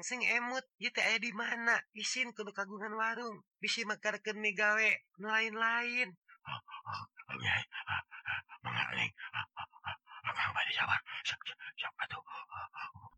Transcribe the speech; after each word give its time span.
langsung 0.00 0.24
emmut 0.24 0.64
eh, 0.80 0.88
aya 0.96 1.12
eh, 1.12 1.20
di 1.20 1.28
mana? 1.36 1.76
Isin 1.92 2.32
kudu 2.32 2.56
kagungan 2.56 2.96
warung. 2.96 3.44
Bisi 3.60 3.84
mekarkan 3.84 4.40
megawe 4.40 4.88
nu 5.20 5.28
lain-lain. 5.28 6.16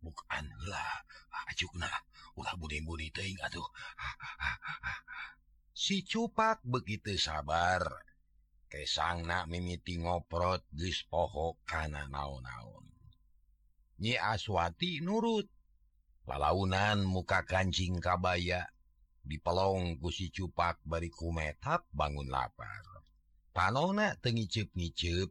Bukanlah 0.03 0.91
si 5.71 6.03
cupak 6.03 6.67
begitu 6.67 7.15
sabar. 7.15 7.87
Kesangnak 8.67 9.47
mimiti 9.47 10.03
ngoprot 10.03 10.67
ges 10.75 11.07
pohok 11.07 11.63
kana 11.63 12.11
naon-naon. 12.11 12.91
Nyi 14.03 14.19
Aswati 14.19 14.99
nurut. 14.99 15.62
palaunan 16.27 17.03
muka 17.03 17.43
kancing 17.43 17.99
kabaya 17.99 18.71
dipelong 19.23 19.99
kusi 20.03 20.31
cupak 20.35 20.83
bariku 20.83 21.31
metap 21.31 21.87
bangun 21.95 22.27
lapar. 22.27 22.83
Panona 23.53 24.17
tengicip-ngicip 24.19 25.29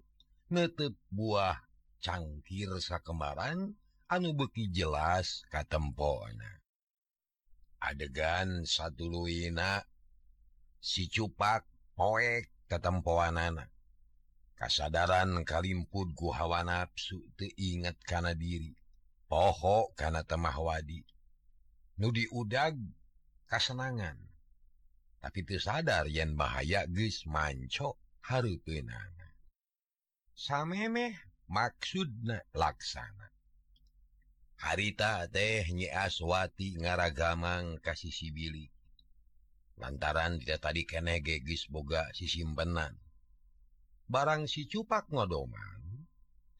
netep 0.53 0.93
buah 1.09 1.57
cangkir 2.03 2.69
sakembaran 2.77 3.73
anu 4.07 4.29
beki 4.37 4.69
jelas 4.69 5.41
katempona. 5.49 6.61
Adegan 7.81 8.61
satu 8.63 9.09
luina 9.09 9.81
si 10.77 11.09
cupak 11.09 11.65
poek 11.97 12.49
ketempoan 12.69 13.41
anak 13.41 13.69
kasadaran 14.61 15.41
kalimput 15.41 16.13
guhawa 16.13 16.61
nafsu 16.61 17.25
teingat 17.33 17.97
kana 18.05 18.37
diri. 18.37 18.77
pohok 19.31 19.95
karena 19.95 20.27
temahwadi. 20.27 21.07
Nudi 21.95 22.27
udag 22.35 22.75
kasenangan. 23.47 24.19
Tapi 25.23 25.47
itu 25.47 25.55
sadar 25.55 26.11
yen 26.11 26.35
bahaya 26.35 26.83
geus 26.91 27.23
manco 27.29 27.95
hari 28.27 28.59
samemeh 30.35 31.15
maksudna 31.47 32.43
laksana. 32.51 33.31
Harita 34.59 35.29
teh 35.31 35.63
nyi 35.71 35.87
aswati 35.87 36.75
ngaragamang 36.81 37.79
kasih 37.79 38.11
sibili 38.11 38.67
lantaran 39.81 40.37
tidak 40.37 40.61
tadi 40.61 40.85
kene 40.85 41.25
geus 41.25 41.65
boga 41.65 42.05
sisimpenan 42.13 42.93
barang 44.05 44.45
si 44.45 44.69
cupak 44.69 45.09
ngodoman 45.09 45.80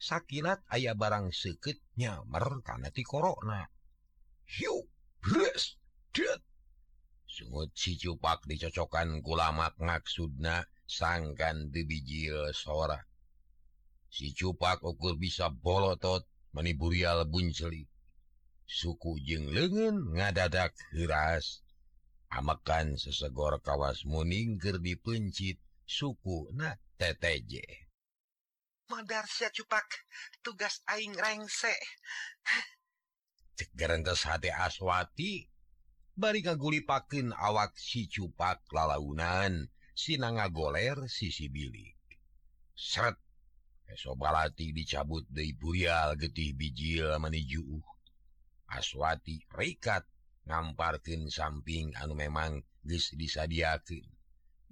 sakit 0.02 0.66
ayaah 0.74 0.98
barang 0.98 1.30
seket 1.30 1.78
nyamer 1.94 2.46
seketnya 2.58 2.90
ti 2.90 3.02
korona 3.06 3.62
sungut 7.32 7.72
si 7.72 7.96
cupak 7.96 8.44
dicocokan 8.44 9.24
kulamak 9.24 9.72
ngaksudna 9.80 10.68
sangkan 10.84 11.72
dibijil 11.72 12.52
sora. 12.52 13.00
Si 14.12 14.36
cupak 14.36 14.84
ukur 14.84 15.16
bisa 15.16 15.48
bolotot 15.48 16.28
meniburial 16.52 17.24
bunceli. 17.24 17.88
Suku 18.68 19.16
jeng 19.24 19.48
lengan 19.48 20.12
ngadadak 20.12 20.76
keras 20.92 21.64
amakan 22.28 23.00
sesegor 23.00 23.60
kawas 23.64 24.04
muningker 24.04 24.76
dipencit 24.80 25.56
suku 25.88 26.52
na 26.52 26.76
TTJ 27.00 27.81
Madarsia 28.90 29.48
cupak 29.54 29.86
tugas 30.42 30.82
aing 30.90 31.14
rengse. 31.14 31.74
Cetes 33.54 34.22
hati 34.26 34.50
aswati. 34.50 35.46
Bari 36.12 36.40
kaguli 36.44 36.84
pakin 36.84 37.32
awak 37.32 37.78
si 37.78 38.08
cupak 38.08 38.66
lalaunan. 38.74 39.70
Sinanga 39.92 40.48
goler 40.48 41.06
sisi 41.06 41.52
bilik. 41.52 42.00
Seret 42.72 43.20
esobalati 43.92 44.72
dicabut 44.72 45.28
dari 45.28 45.52
burial 45.52 46.16
getih 46.16 46.56
bijil 46.56 47.12
menuju 47.20 47.76
aswati 48.72 49.44
rikat 49.52 50.08
ngamparkin 50.48 51.28
samping 51.28 51.92
anu 52.00 52.16
memang 52.16 52.64
ges 52.88 53.12
disadiakin 53.12 54.08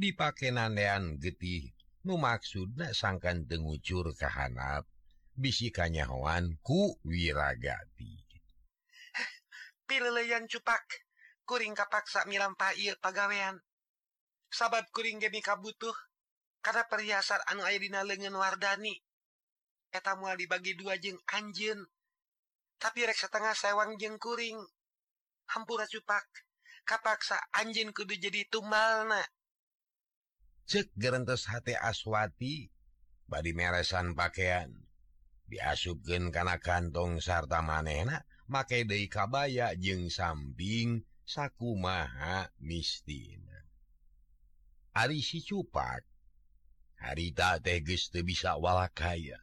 dipake 0.00 0.48
nandean 0.48 1.20
getih 1.20 1.68
nu 2.06 2.16
maksudna 2.16 2.96
sangkan 2.96 3.44
tengucur 3.44 4.16
kehanap 4.16 4.88
bisikanyawan 5.36 6.56
ku 6.64 6.96
wiragati. 7.04 8.24
Pileleyan 9.88 10.48
cupak 10.48 10.84
kuring 11.44 11.76
kapaksa 11.76 12.24
mirampai 12.24 12.96
pagawean. 13.00 13.60
Sabab 14.50 14.88
kuring 14.90 15.22
gemi 15.22 15.44
kabutuh 15.44 15.94
karena 16.60 16.84
perhiasan 16.90 17.40
anu 17.48 17.62
Airina 17.68 18.02
lengen 18.02 18.34
Wardani. 18.34 18.96
Eta 19.90 20.14
mua 20.14 20.38
dibagi 20.38 20.78
dua 20.78 20.94
jeng 20.96 21.18
anjen 21.34 21.82
tapi 22.80 23.04
rek 23.04 23.18
setengah 23.18 23.52
sewang 23.52 24.00
jeng 24.00 24.16
kuring. 24.16 24.56
Hampura 25.52 25.84
cupak 25.84 26.24
kapaksa 26.88 27.36
anjin 27.52 27.92
kudu 27.92 28.16
jadi 28.16 28.48
tumalna. 28.48 29.20
cek 30.70 30.94
gerentes 30.94 31.50
hati 31.50 31.74
aswati 31.74 32.70
badi 33.26 33.50
meresan 33.50 34.14
pakaian 34.14 34.70
diasubken 35.50 36.30
karena 36.30 36.62
kantong 36.62 37.18
sarta 37.18 37.58
manehna 37.58 38.22
make 38.46 38.86
De 38.86 39.02
kabaya 39.10 39.74
jeung 39.74 40.06
samping 40.06 41.02
saku 41.26 41.74
maha 41.74 42.54
mistina. 42.62 43.66
Ari 44.94 45.18
si 45.26 45.42
cupak 45.42 46.06
harita 47.02 47.58
teges 47.58 48.06
bisa 48.22 48.54
wala 48.54 48.86
kaya 48.94 49.42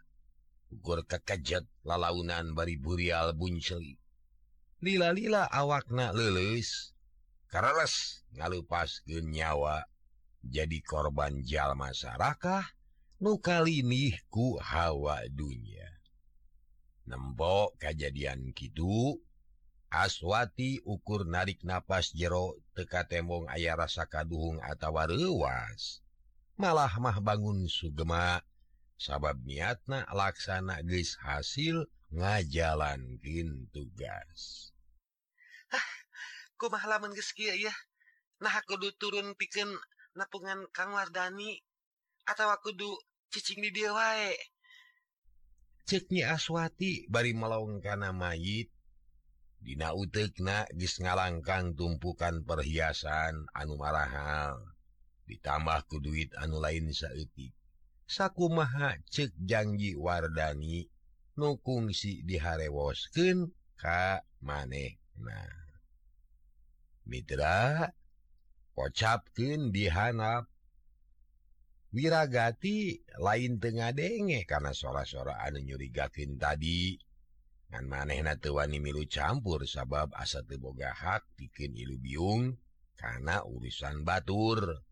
ukur 0.72 1.04
kekejet 1.04 1.68
lalaunan 1.84 2.56
bari 2.56 2.80
burial 2.80 3.36
bunceli. 3.36 4.00
Lila-lila 4.80 5.44
awakna 5.52 6.16
lelus 6.16 6.96
Charles 7.52 8.24
ngalupas 8.32 9.04
genyawa 9.04 9.88
jadi 10.46 10.80
korban 10.86 11.42
jalma 11.42 11.94
Sarakah 11.96 12.66
nukaliniku 13.18 14.62
hawa 14.62 15.26
dunya. 15.32 15.90
Nembok 17.08 17.80
kejadian 17.80 18.52
Kidu 18.52 19.18
aswati 19.88 20.84
ukur 20.84 21.24
narik 21.24 21.64
napas 21.64 22.12
jero 22.12 22.60
teka 22.76 23.08
tembong 23.08 23.48
ayah 23.56 23.80
rasa 23.80 24.04
kaduhung 24.04 24.60
atawa 24.60 25.08
rewas 25.08 26.04
malah 26.60 26.92
mah 27.00 27.24
bangun 27.24 27.72
sugema 27.72 28.44
sabab 29.00 29.40
niatna 29.48 30.04
laksana 30.12 30.84
geus 30.84 31.16
hasil 31.22 31.88
ngajalankin 32.12 33.70
tugas. 33.72 34.74
Ah, 35.72 35.88
kumah 36.60 36.84
lamun 36.84 37.16
geus 37.16 37.32
kieu 37.32 37.56
ya 37.56 37.74
nah 38.44 38.54
kudu 38.68 38.92
turun 39.00 39.34
pikeun 39.40 39.72
napungan 40.18 40.66
Kang 40.74 40.98
Wardani 40.98 41.56
atau 42.26 42.50
kudu 42.60 42.90
cicing 43.30 43.62
di 43.62 43.72
dia 43.72 43.94
wae. 43.94 44.34
Ceknya 45.88 46.36
Aswati 46.36 47.08
bari 47.08 47.32
melongkana 47.32 48.12
mayit. 48.12 48.74
Dina 49.58 49.96
utekna 49.96 50.68
gis 50.76 51.00
ngalangkang 51.00 51.74
tumpukan 51.78 52.44
perhiasan 52.44 53.48
anu 53.56 53.80
marahal. 53.80 54.76
Ditambah 55.30 55.88
ku 55.88 56.04
duit 56.04 56.36
anu 56.36 56.60
lain 56.60 56.92
saeutik. 56.92 57.56
Sakumaha 58.08 59.00
cek 59.08 59.32
janji 59.40 59.96
Wardani 59.96 60.88
nukung 61.38 61.94
si 61.94 62.26
diharewosken 62.26 63.54
ka 63.78 64.26
maneh 64.42 64.98
nah 65.22 65.54
Mitra 67.06 67.88
kocapkin 68.78 69.74
dihanap 69.74 70.46
wirragati 71.90 73.02
lain 73.18 73.58
Tengah 73.58 73.90
denge 73.98 74.46
karena 74.46 74.70
sora-sora 74.70 75.42
anu 75.42 75.66
nyurigakin 75.66 76.38
tadi. 76.38 76.94
Dan 77.68 77.92
maneh 77.92 78.24
Tuani 78.40 78.80
milu 78.80 79.04
campur 79.12 79.68
sabab 79.68 80.16
asa 80.16 80.40
teboga 80.46 80.94
hak 80.94 81.36
bikin 81.36 81.76
ilu 81.76 82.00
biung 82.00 82.56
karena 82.96 83.44
urusan 83.44 84.08
Batur. 84.08 84.88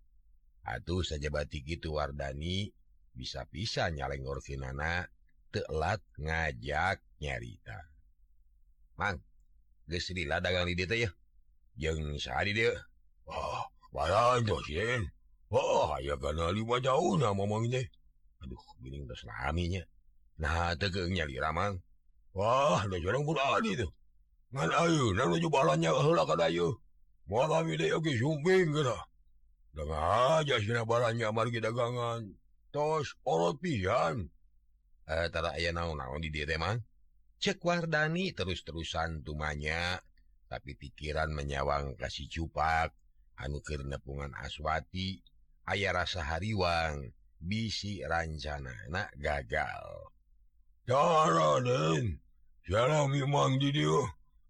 Atuh 0.66 1.06
saja 1.06 1.30
batik 1.30 1.64
itu 1.70 1.94
Wardani 1.94 2.68
bisa 3.14 3.46
pisah 3.48 3.94
nyaleng 3.94 4.26
orfinana 4.28 5.08
telat 5.54 6.04
ngajak 6.20 7.00
nyarita. 7.22 7.80
Mang 8.98 9.22
gesila 9.88 10.42
dagang 10.42 10.68
di 10.68 10.84
ya 10.84 11.14
jeng 11.78 12.18
sehari 12.18 12.52
dia 12.52 12.74
Oh 13.30 13.75
Balantosnya. 13.96 15.08
Oh, 15.56 15.96
ya 16.04 16.20
karena 16.20 16.52
lima 16.52 16.84
jauh 16.84 17.16
oh, 17.16 17.20
nah 17.22 17.32
ngomong 17.32 17.72
ini. 17.72 17.80
Aduh, 18.44 18.60
gini 18.84 19.00
udah 19.08 19.16
selaminya. 19.16 19.84
Nah, 20.44 20.76
tegengnya 20.76 21.24
nyali 21.24 21.40
ramang. 21.40 21.74
Wah, 22.36 22.84
udah 22.84 23.00
jarang 23.00 23.24
pula 23.24 23.64
itu. 23.64 23.88
Ngan 24.52 24.72
ayo, 24.72 25.16
nah 25.16 25.32
nuju 25.32 25.48
balanya 25.48 25.96
lah 25.96 26.28
kan 26.28 26.44
ayo. 26.52 26.84
Malam 27.32 27.72
ini 27.72 27.96
oke 27.96 28.12
sumping 28.20 28.76
kena. 28.76 29.00
Dengan 29.72 30.44
aja 30.44 30.60
sini 30.60 30.84
balanya 30.84 31.32
mari 31.32 31.56
dagangan. 31.56 32.28
Tos, 32.76 33.16
orot 33.24 33.56
pisan. 33.64 34.28
Eh, 35.08 35.28
tara 35.32 35.56
ayah 35.56 35.72
naon-naon 35.72 36.20
di 36.20 36.30
dia 36.36 36.44
teman. 36.44 36.84
Cek 37.40 37.64
Wardani 37.64 38.36
terus-terusan 38.36 39.24
tumanya. 39.24 40.04
Tapi 40.52 40.76
pikiran 40.76 41.32
menyawang 41.32 41.96
kasih 41.96 42.28
cupak. 42.28 42.92
anukir 43.38 43.84
nepungan 43.84 44.32
Aswati 44.40 45.20
aya 45.66 45.92
rasa 45.92 46.24
hariwang 46.24 47.14
bisi 47.42 48.02
rancana 48.06 48.72
anak 48.88 49.10
gagal. 49.20 50.12
Memang 52.66 53.52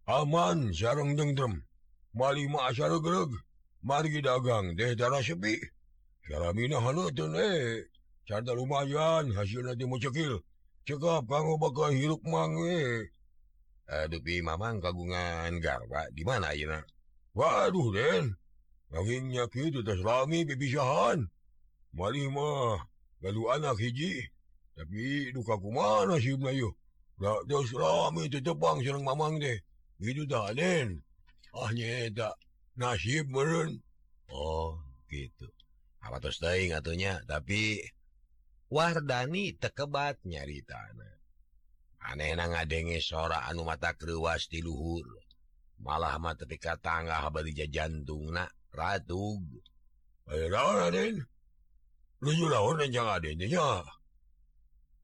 aman 0.05 0.59
sarang 0.75 1.17
dengdem 1.17 1.65
malima 2.13 2.69
asareg 2.69 3.31
margi 3.83 4.21
dagang 4.21 4.75
deh 4.77 4.95
darah 4.95 5.23
sepi. 5.23 5.55
Carta 8.25 8.57
lumayan 8.57 9.29
hasil 9.37 9.61
mau 9.85 10.01
cekil. 10.01 10.41
Cekap 10.85 11.29
kamu 11.29 11.61
bakal 11.61 11.93
hirup 11.93 12.21
mange. 12.25 13.09
Aduh 13.85 14.17
pi 14.17 14.41
mamang 14.41 14.81
kagungan 14.81 15.61
garba 15.61 16.09
di 16.09 16.25
mana 16.25 16.49
ya 16.57 16.81
Waduh 17.37 17.93
Den. 17.93 18.33
nyakitrami 18.93 20.45
bebisahan 20.45 21.29
malmah 21.95 22.83
lalu 23.23 23.41
anak 23.49 23.79
hiji. 23.79 24.27
Tapi 24.75 25.31
dukaku 25.31 25.71
mana 25.71 26.19
si 26.19 26.35
rami 26.35 28.27
Jepang 28.27 28.83
serang 28.83 29.07
mamang 29.07 29.39
deh 29.39 29.55
itu 30.03 30.27
daden 30.27 30.99
ahnya 31.55 32.11
tak. 32.11 32.35
Nasib 32.75 33.31
meren. 33.31 33.79
Oh 34.27 34.75
gitu. 35.07 35.47
Apa 36.03 36.19
terus 36.19 36.43
teing 36.43 36.75
atunya 36.75 37.23
tapi 37.23 37.79
Wardani 38.67 39.55
tekebat 39.55 40.19
nyari 40.27 40.59
tanah. 40.67 41.15
Aneh 42.11 42.35
na 42.35 42.51
ngadenge 42.51 42.99
sora 42.99 43.47
anu 43.47 43.63
mata 43.63 43.95
keruas 43.95 44.51
di 44.51 44.59
luhur. 44.59 45.07
Malah 45.79 46.19
mata 46.19 46.43
teka 46.43 46.75
tangga 46.83 47.23
haba 47.23 47.47
ja 47.47 47.63
jantung 47.71 48.35
nak. 48.35 48.51
Radu 48.75 49.39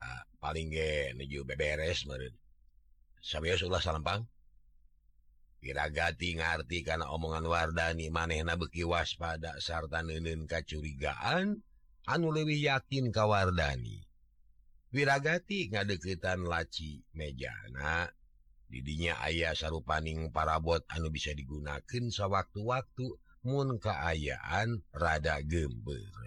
nah, 0.01 0.21
paling 0.43 0.69
nuju 1.17 1.39
beberes 1.47 2.05
salempang 3.23 4.27
piragati 5.61 6.35
ngerti 6.41 6.81
karena 6.81 7.05
omongan 7.13 7.45
Wardani 7.45 8.09
manehna 8.09 8.57
beki 8.57 8.81
waspada 8.83 9.61
sarta 9.61 10.01
neun 10.01 10.49
kacurigaan 10.49 11.61
anu 12.09 12.27
lebih 12.33 12.57
yakin 12.57 13.13
kawardani 13.13 14.01
piragati 14.89 15.69
ngadeketan 15.69 16.43
laci 16.49 17.05
mejana 17.13 18.09
didinya 18.71 19.19
ayah 19.27 19.51
sarupaning 19.51 20.31
parabot 20.31 20.79
anu 20.95 21.11
bisa 21.11 21.35
digunakan 21.35 21.83
sewaktu-waktu. 22.07 23.07
moon 23.41 23.81
keayaan 23.81 24.85
rada 24.93 25.41
gember 25.41 26.21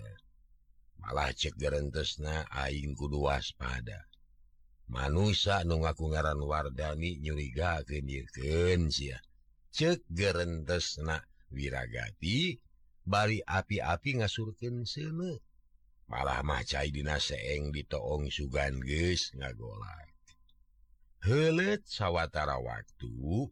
malah 1.05 1.37
cekerentesna 1.37 2.49
Aing 2.49 2.97
kudu 2.97 3.29
waspada. 3.29 4.09
Manusia 4.89 5.65
nu 5.65 5.85
ngaku 5.85 6.13
ngaran 6.13 6.41
Wardani 6.41 7.21
nyuriga 7.21 7.85
kenyirken 7.85 8.89
sia. 8.89 9.21
Cek 9.75 10.07
gerentesna 10.09 11.21
wirragati 11.53 12.57
bari 13.05 13.45
api-api 13.45 14.23
ngasurken 14.23 14.89
seme 14.89 15.45
malah 16.09 16.41
maca 16.41 16.81
macaidina 16.85 17.17
seeng 17.21 17.73
ditoong 17.75 18.33
sugan 18.33 18.81
geus 18.81 19.33
ngagolak. 19.37 20.09
Helet 21.25 21.85
sawwatara 21.89 22.61
waktu 22.61 23.49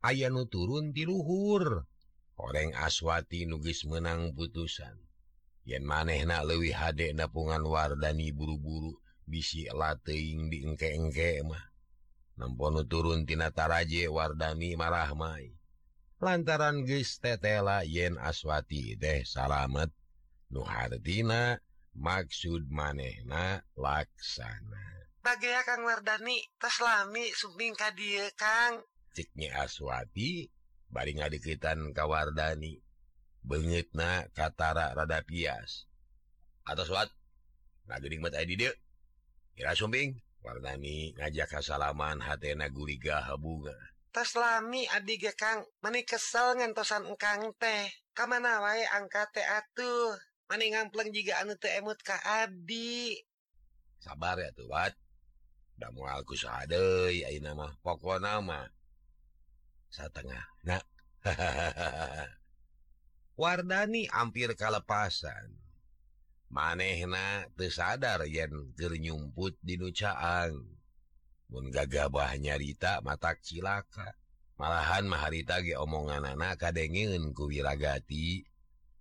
ayanu 0.00 0.48
turun 0.48 0.96
diluhur 0.96 1.84
oreng 2.36 2.74
aswati 2.74 3.46
nugis 3.46 3.86
menang 3.86 4.34
putusan. 4.36 4.96
Yen 5.64 5.84
manehna 5.86 6.44
lewi 6.44 6.70
hadek 6.74 7.16
napungan 7.16 7.64
wardani 7.64 8.30
buru-buru 8.30 8.94
bisi 9.24 9.64
lateing 9.72 10.52
di 10.52 10.66
engke-engke 10.68 11.40
mah. 11.46 11.64
Nemponu 12.36 12.84
turuntinataraje 12.84 14.10
wardani 14.10 14.76
marahmai 14.76 15.54
lantaran 16.24 16.88
guys 16.88 17.20
tetela 17.20 17.84
yen 17.84 18.16
aswati 18.16 18.96
deh 18.96 19.20
salamet 19.28 19.92
nuhartina 20.48 21.60
maksud 21.92 22.64
manehna 22.72 23.60
laksana. 23.76 24.84
Bagai 25.24 25.56
Kang 25.64 25.88
Wardani 25.88 26.36
taslami, 26.60 27.32
sumbing 27.32 27.72
ka 27.72 27.88
die 27.96 28.28
Kang. 28.36 28.84
Ciknya 29.16 29.64
aswati 29.64 30.52
baring 30.90 31.22
dikitan 31.30 31.92
Kawardani 31.92 32.80
bengit 33.44 33.92
na 33.92 34.24
Katara 34.32 34.96
rada 34.96 35.20
pias. 35.24 35.86
Atas 36.64 36.88
wat 36.88 37.12
Sumbing 39.76 40.16
Wardani 40.44 41.12
ngajak 41.16 41.48
Kasalaman 41.56 42.20
Hna 42.20 42.66
Guliga 42.72 43.20
Habunga. 43.20 43.76
Tas 44.12 44.32
lami 44.36 44.88
Adi 44.88 45.20
Gekang 45.20 45.64
mani 45.84 46.04
kesel 46.04 46.56
ngentosan 46.56 47.04
Engkang 47.04 47.52
teh. 47.60 47.88
Kamana 48.16 48.62
wae 48.64 48.84
angkat 48.88 49.28
teh 49.34 49.44
atuh? 49.44 50.16
Maning 50.48 50.76
ngampleng 50.76 51.10
juga 51.12 51.40
anu 51.40 51.56
teh 51.56 51.72
emut 51.80 52.00
ka 52.04 52.16
Abdi 52.20 53.20
sabar 54.04 54.36
ya 54.36 54.52
tuh 54.52 54.68
wat. 54.68 54.92
Da 55.74 55.88
mualku 55.90 56.36
sadei 56.36 57.24
ayeuna 57.24 57.56
nama 57.56 57.66
pokona 57.80 58.38
mah. 58.44 58.68
setengah 59.94 60.44
nah. 60.66 60.82
Hahaha 61.22 62.26
Wardani 63.34 64.06
hampir 64.10 64.54
kalepasan. 64.54 65.50
Manehna 66.54 67.50
tersadar 67.58 68.22
yen 68.30 68.70
gernyumput 68.78 69.58
di 69.58 69.74
nucaang 69.74 70.54
pun 71.50 71.66
gagabah 71.70 72.38
nyarita 72.38 73.02
mata 73.02 73.34
cilaka. 73.42 74.14
Malahan 74.54 75.10
maharita 75.10 75.58
ge 75.66 75.74
omongan 75.74 76.30
anak 76.30 76.62
kadengen 76.62 77.34
kuwiragati 77.34 78.46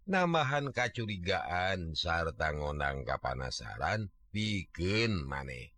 nambahan 0.10 0.74
kacurigaan 0.74 1.94
sarta 1.94 2.58
ngonang 2.58 3.06
kapanasaran 3.06 4.10
bikin 4.34 5.29
maneh. 5.29 5.73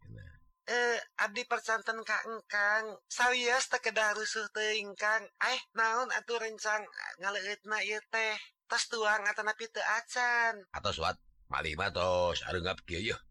eh 0.66 0.98
Abdi 1.22 1.46
percantan 1.46 2.02
Ka 2.02 2.18
engkang 2.26 2.98
sawwias 3.10 3.70
tekedah 3.70 4.18
rusuh 4.18 4.50
teingkang 4.52 5.24
eh 5.46 5.60
naon 5.78 6.10
atuh 6.12 6.42
rencang 6.42 6.84
ngaleitna 7.22 7.80
teh? 8.10 8.38
Tas 8.66 8.90
tuang 8.90 9.22
atau 9.30 9.46
napi 9.46 9.70
teacan 9.70 10.58
atau 10.74 10.90
suat 10.90 11.16
malima 11.54 11.94
tos 11.94 12.42
arengap 12.50 12.82
kieu 12.82 13.14
yeuh 13.14 13.22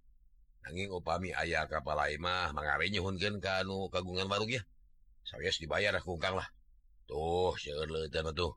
nanging 0.63 0.95
upami 0.95 1.35
aya 1.35 1.67
kapal 1.67 1.99
mah 2.23 2.55
mangare 2.55 2.87
nyuhunkeun 2.87 3.43
ka 3.43 3.67
nu 3.67 3.91
kagungan 3.91 4.31
ya 4.47 4.63
Sawias 5.25 5.57
dibayar 5.57 5.97
kungkang 6.05 6.37
lah. 6.37 6.45
Tuh 7.09 7.57
seueur 7.57 7.89
leuteun 7.89 8.29
tuh. 8.37 8.53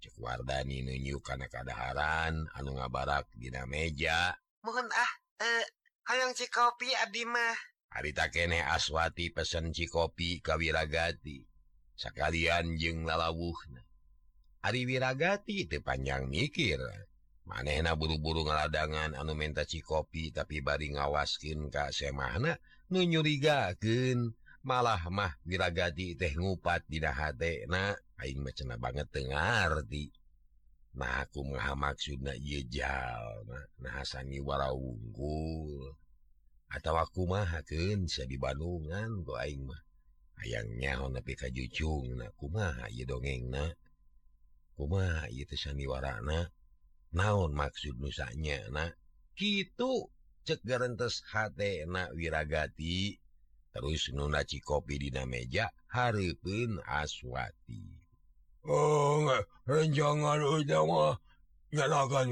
Cek 0.00 0.16
Wardani 0.20 0.84
nunyu 0.84 1.20
karena 1.20 1.48
kadaharan 1.48 2.48
anu 2.56 2.76
ngabarak 2.76 3.28
dina 3.36 3.68
meja. 3.68 4.32
Mohon 4.64 4.88
ah 4.92 5.12
eh 5.40 5.64
hayang 6.08 6.32
cikopi 6.32 6.92
abdi 6.96 7.24
mah. 7.28 7.56
harita 7.94 8.26
kene 8.34 8.58
aswati 8.62 9.30
pesen 9.34 9.72
cikopi 9.76 10.40
kawiragati 10.42 11.46
sekalian 11.96 12.76
jeng 12.80 13.06
lalawuh 13.08 13.56
Ari 14.66 14.82
wiragati 14.82 15.70
itu 15.70 15.78
panjang 15.78 16.26
mikir. 16.26 16.82
Manehna 17.46 17.94
buru-buru 17.94 18.42
ngaladangan 18.42 19.14
anu 19.14 19.38
menta 19.38 19.62
cikopi 19.62 20.34
tapi 20.34 20.58
bari 20.58 20.90
ngawaskin 20.90 21.70
Ka 21.70 21.94
semahna 21.94 22.58
nunyurigakeun 22.90 24.34
malah 24.66 24.98
mah 25.06 25.38
wiragati 25.46 26.18
teh 26.18 26.34
ngupat 26.34 26.82
didahana 26.90 27.94
Aing 28.18 28.42
macena 28.42 28.74
banget 28.74 29.06
Tengarti 29.14 30.10
Nah 30.98 31.22
aku 31.22 31.46
maha 31.46 31.78
maksud 31.78 32.18
na 32.26 32.34
yejal 32.34 33.46
nah, 33.46 33.62
nahasangi 33.78 34.42
wara 34.42 34.74
unggul 34.74 35.94
atau 36.70 36.98
aku 36.98 37.30
mahaken 37.30 38.10
bisa 38.10 38.26
di 38.26 38.36
Bandungan 38.36 39.22
going 39.22 39.66
mah. 39.66 39.82
Ayangnya 40.36 41.00
tapi 41.00 41.32
kajjucung 41.32 42.20
kuma 42.36 42.76
dongeng 43.08 43.48
kuma 44.76 45.24
sandiwarana. 45.56 46.52
Naon 47.16 47.56
maksud 47.56 47.96
nusanya 47.96 48.60
nah 48.68 48.92
gitu 49.38 50.12
cegarantes 50.44 51.24
hatna 51.32 52.12
wirragati 52.12 53.16
terus 53.72 54.12
nunaci 54.12 54.60
kopi 54.60 55.00
dina 55.00 55.24
meja 55.24 55.72
Harpun 55.88 56.82
aswati. 56.84 57.84
Oh 58.68 59.24
rencangan 59.64 60.42
nyalakan 61.72 62.26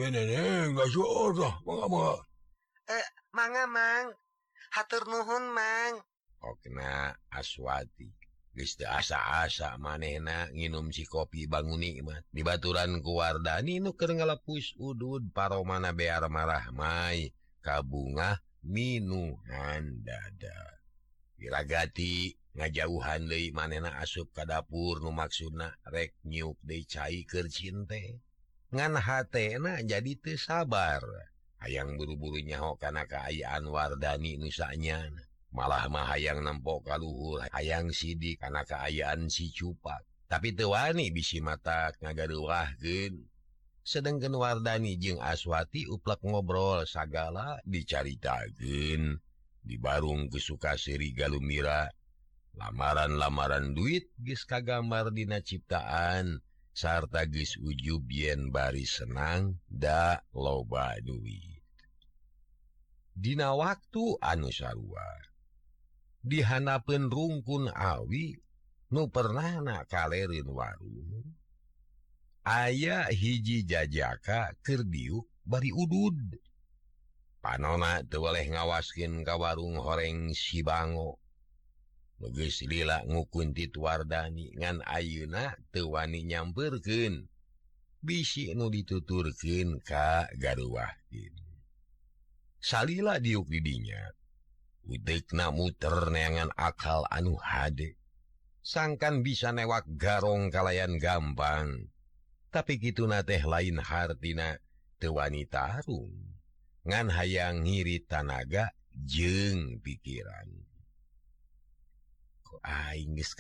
eh, 2.89 3.09
manga 3.33 3.65
mang. 3.67 4.13
hatur 4.75 5.07
nuhun 5.07 5.55
mang 5.55 6.03
Okna 6.43 7.15
aswati. 7.31 8.11
Asa-asa 8.99 9.79
manehna 9.79 10.51
nginum 10.55 10.93
si 10.95 11.07
kopi 11.07 11.47
bangun 11.51 11.81
nikmat 11.83 12.23
dibaturan 12.31 13.03
kuwardani 13.03 13.83
nuker 13.83 14.15
ngalepus 14.15 14.79
udud 14.79 15.33
paro 15.35 15.65
mana 15.67 15.91
bear 15.91 16.27
marah 16.31 16.69
Mai. 16.71 17.33
Kabunga 17.65 18.45
minuhan 18.63 20.05
dada. 20.05 20.61
Diragati 21.41 22.37
ngajauhan 22.55 23.27
De 23.31 23.51
manena 23.57 23.97
asup 24.05 24.31
ka 24.37 24.45
dapur 24.45 25.01
numaksudna 25.01 25.75
rek 25.91 26.13
nyuk 26.29 26.61
de 26.63 26.85
cair 26.85 27.47
cinte. 27.49 28.21
Ngan 28.75 28.95
hatna 29.01 29.81
jadi 29.83 30.13
te 30.21 30.37
sabar. 30.37 31.03
ayaang 31.65 31.97
buru-burunya 31.97 32.61
ho 32.61 32.77
karena 32.77 33.09
keayaan 33.09 33.65
Wardani 33.65 34.37
nusanya 34.37 35.09
malah-mah 35.51 36.13
hayang 36.13 36.45
nempok 36.45 36.85
kalluhur 36.85 37.43
ayaang 37.57 37.89
sidik 37.91 38.39
karena 38.39 38.63
keayaan 38.69 39.33
si 39.33 39.49
cupak 39.49 40.05
tapi 40.29 40.53
tewani 40.53 41.09
bisi 41.09 41.41
mata 41.41 41.91
ngagaduahgen 42.05 43.25
sedangkan 43.81 44.37
Wardani 44.37 45.01
jeung 45.01 45.21
Aswati 45.25 45.89
uplak 45.89 46.21
ngobrol 46.21 46.85
sagala 46.85 47.61
dicaritagen 47.65 49.21
di 49.65 49.77
Barung 49.81 50.29
kesuka 50.29 50.77
Seri 50.77 51.17
Galumira 51.17 51.89
lamaran-lamaran 52.55 53.73
duit 53.73 54.13
Giska 54.21 54.61
gambar 54.61 55.11
Dina 55.11 55.41
ciptaan. 55.41 56.45
Sarta 56.75 57.23
Gis 57.31 57.55
Uju 57.55 58.03
Bien 58.03 58.51
Bari 58.51 58.83
Senang 58.83 59.63
da 59.71 60.19
loba 60.35 60.99
duit. 60.99 61.54
Dina 63.15 63.55
waktu 63.55 64.19
anusawar 64.19 65.31
dihanapen 66.25 67.13
rungkun 67.13 67.71
Awi 67.71 68.35
nu 68.91 69.07
pernah 69.07 69.63
na 69.63 69.87
kalerin 69.87 70.51
warung. 70.51 71.37
Ayaah 72.43 73.09
hiji 73.15 73.63
jajaka 73.65 74.59
kerdiuk 74.67 75.31
bari 75.47 75.71
udud. 75.71 76.43
Panona 77.39 78.03
tuh 78.03 78.25
ngawaskin 78.25 79.23
ka 79.23 79.37
warung 79.37 79.79
horeng 79.79 80.35
sibango. 80.35 81.23
Lugis 82.19 82.67
lila 82.67 83.05
ngukuntit 83.05 83.77
wardani 83.77 84.55
ngan 84.57 84.81
ayuna 84.87 85.55
tewani 85.71 86.25
nyamperken 86.25 87.29
bisi 88.01 88.53
nu 88.57 88.73
dituturken 88.73 89.81
ka 89.85 90.29
garwahkin 90.41 91.44
Salila 92.65 93.21
diuk 93.21 93.45
didinya 93.53 94.09
udikna 94.89 95.53
muter 95.53 96.09
neangan 96.09 96.49
akal 96.57 97.05
anu 97.13 97.37
hade. 97.37 98.01
Sangkan 98.65 99.21
bisa 99.21 99.53
newak 99.53 99.85
garong 100.01 100.49
kalayan 100.49 100.97
gampang 100.97 101.93
tapi 102.49 102.81
gitu 102.81 103.05
na 103.05 103.21
teh 103.21 103.45
lain 103.45 103.85
hartina 103.85 104.57
tewani 104.97 105.45
tarung 105.45 106.09
ngan 106.89 107.13
hayang 107.13 107.69
ngiri 107.69 108.01
tanaga 108.09 108.73
jeng 108.97 109.85
pikiran. 109.85 110.49
Ku 112.41 112.57
aing 112.65 113.13
geus 113.13 113.37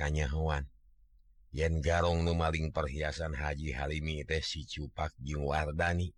yen 1.48 1.80
garong 1.80 2.28
nu 2.28 2.36
maling 2.36 2.76
perhiasan 2.76 3.32
Haji 3.32 3.72
Halimi 3.72 4.20
teh 4.28 4.44
si 4.44 4.68
Cupak 4.68 5.16
jeung 5.16 5.48
Wardani. 5.48 6.12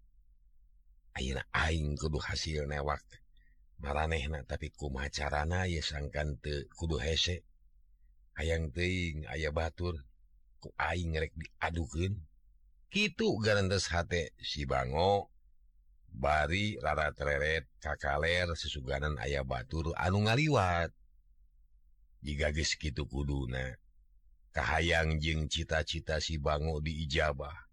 Aing 1.16 1.96
kudu 1.96 2.20
hasil 2.20 2.68
newak 2.68 3.00
maraneh 3.80 4.28
tapi 4.44 4.68
kumacarana 4.68 5.64
ye 5.64 5.80
sangkan 5.80 6.36
te 6.36 6.68
kudu 6.76 7.00
hese. 7.00 7.40
Ayaang 8.36 8.68
teing 8.68 9.24
aya 9.32 9.48
batur 9.48 9.96
ku 10.60 10.68
aing 10.76 11.16
rek 11.16 11.32
diadukan 11.32 12.20
gitu 12.92 13.40
garantes 13.40 13.88
hate 13.88 14.36
si 14.44 14.68
bango 14.68 15.32
bari 16.12 16.76
rara 16.80 17.12
treret 17.16 17.64
kakaler 17.80 18.52
sesuganan 18.52 19.16
ayah 19.24 19.44
batur 19.44 19.96
anu 19.96 20.28
ngaliwat. 20.28 20.92
Jika 22.20 22.52
geskitu 22.52 23.08
kuduna. 23.08 23.80
Kahayang 24.52 25.20
jeng 25.20 25.52
cita-cita 25.52 26.16
si 26.16 26.40
bango 26.40 26.80
diijabah. 26.80 27.65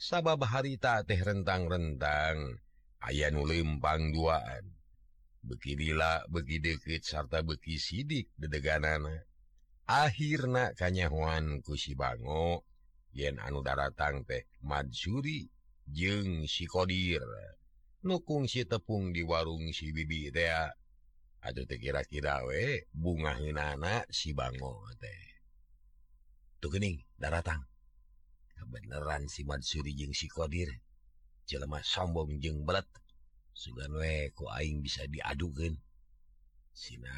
sabab 0.00 0.40
harita 0.48 1.04
teh 1.04 1.20
rentang-rentang 1.20 2.56
aya 3.04 3.28
nu 3.28 3.44
lempang 3.44 4.08
duaan 4.16 4.64
bekidila 5.44 6.24
beki 6.32 6.56
deket 6.56 7.04
sarta 7.04 7.44
beki 7.44 7.76
sidik 7.76 8.32
dedeganana 8.40 9.28
akhirna 9.84 10.72
kanyahuan 10.72 11.60
kusibango 11.60 12.64
yen 13.12 13.36
anu 13.44 13.60
daratang 13.60 14.24
teh 14.24 14.48
Madsuri 14.64 15.44
jeung 15.84 16.48
sikodir 16.48 17.20
nukung 18.00 18.48
si 18.48 18.64
tepung 18.64 19.12
di 19.12 19.20
warung 19.20 19.68
si 19.76 19.92
bibi 19.92 20.32
teh 20.32 20.48
aduh 21.44 21.68
teh 21.68 21.76
kira-kira 21.76 22.40
we 22.48 22.88
bunga 22.92 23.36
hinana 23.36 24.04
si 24.08 24.32
bango 24.32 24.84
teh. 24.96 25.20
Tuh 26.60 26.68
kening 26.68 27.00
daratang. 27.16 27.69
kebenaran 28.60 29.24
si 29.32 29.48
Mansuri 29.48 29.96
jeung 29.96 30.12
si 30.12 30.28
Sikodir 30.28 30.68
jelemah 31.48 31.80
sombong 31.80 32.36
jeng 32.44 32.68
belet. 32.68 32.84
Sugan 33.56 33.96
we 33.96 34.28
ku 34.36 34.48
Aing 34.48 34.84
bisa 34.84 35.04
diadugen 35.08 35.80
Sina 36.70 37.12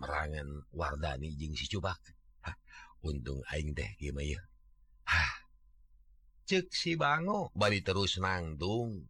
merangan 0.00 0.48
Wardani 0.72 1.36
jeung 1.36 1.54
si 1.54 1.68
Cubak. 1.68 2.00
Hah, 2.42 2.56
untung 3.04 3.44
Aing 3.52 3.76
teh 3.76 3.92
gimana 4.00 4.40
Hah, 5.06 5.34
cek 6.48 6.72
si 6.72 6.96
Bango. 6.96 7.52
Bari 7.52 7.84
terus 7.84 8.16
nangtung 8.16 9.06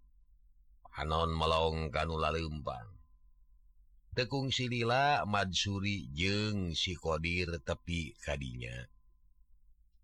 Hanon 0.93 1.33
melong 1.33 1.89
kanu 1.89 2.21
lempang 2.21 2.93
Tekung 4.13 4.53
silila 4.53 5.25
Madsuri 5.25 6.13
jeng 6.13 6.77
si 6.77 6.93
Qodir 6.93 7.65
tepi 7.65 8.13
kadinya. 8.21 8.85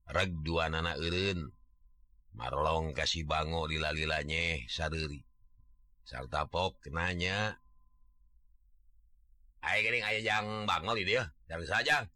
regjuan 0.09 0.73
anak 0.73 1.01
Erun 1.01 1.49
Marlong 2.37 2.95
kasih 2.95 3.25
bango 3.25 3.67
lila-lilanye 3.67 4.69
sadari 4.71 5.21
sartapok 6.05 6.81
kenanya 6.81 7.59
Aing 9.69 10.01
ayajang 10.01 10.71
bango 10.71 10.95
di 10.95 11.03
dia 11.03 11.27
dari 11.45 11.67
saja. 11.67 12.07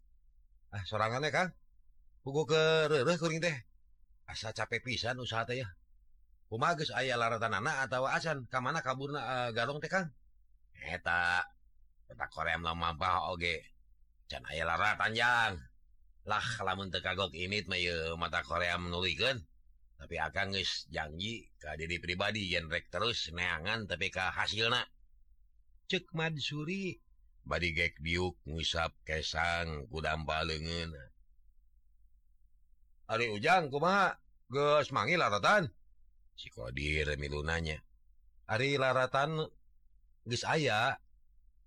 Ah 0.71 0.83
sorangannya 0.87 1.29
Kang? 1.29 1.51
Pugu 2.23 2.47
ke 2.47 2.87
rere 2.87 3.13
kuring 3.19 3.43
teh. 3.43 3.53
Asa 4.25 4.55
capek 4.55 4.81
pisan 4.81 5.19
usaha 5.19 5.43
teh 5.43 5.59
ya. 5.59 5.67
Kumagus 6.47 6.89
ayah 6.95 7.19
laratan 7.19 7.53
anak 7.53 7.89
atau 7.89 8.07
asan? 8.07 8.47
Kamana 8.47 8.79
kaburna 8.79 9.19
eh, 9.19 9.27
uh, 9.27 9.49
galong 9.51 9.83
teh 9.83 9.91
Kang? 9.91 10.07
Eta. 10.87 11.43
Eta 12.07 12.25
koream 12.31 12.63
lama 12.63 12.95
oge. 13.29 13.59
Can 14.31 14.47
aya 14.47 14.63
laratan 14.63 15.11
jang. 15.11 15.53
lahlamunkagok 16.23 17.35
ini 17.35 17.63
mata 18.15 18.43
Korea 18.43 18.79
menulikan 18.79 19.39
tapi 19.99 20.19
akan 20.19 20.55
guys 20.55 20.87
janji 20.91 21.47
ke 21.59 21.79
diri 21.79 21.99
pribadi 21.99 22.51
genrek 22.51 22.91
terus 22.91 23.31
neangan 23.31 23.87
tapiK 23.87 24.19
hasil 24.35 24.71
cekmad 25.87 26.35
Suri 26.39 26.99
bad 27.43 27.63
gek 27.63 27.99
diuk 27.99 28.39
ngusap 28.47 28.95
kesang 29.03 29.87
kudammpa 29.91 30.47
lengen 30.47 30.95
hari 33.07 33.29
ujang 33.29 33.67
kuma 33.69 34.15
guys 34.49 34.89
mangi 34.89 35.19
laratan? 35.19 35.69
Psikodir 36.33 37.13
milunanya. 37.21 37.77
Hari 38.49 38.77
laratan 38.81 39.49
guys 40.25 40.43
aya 40.47 40.97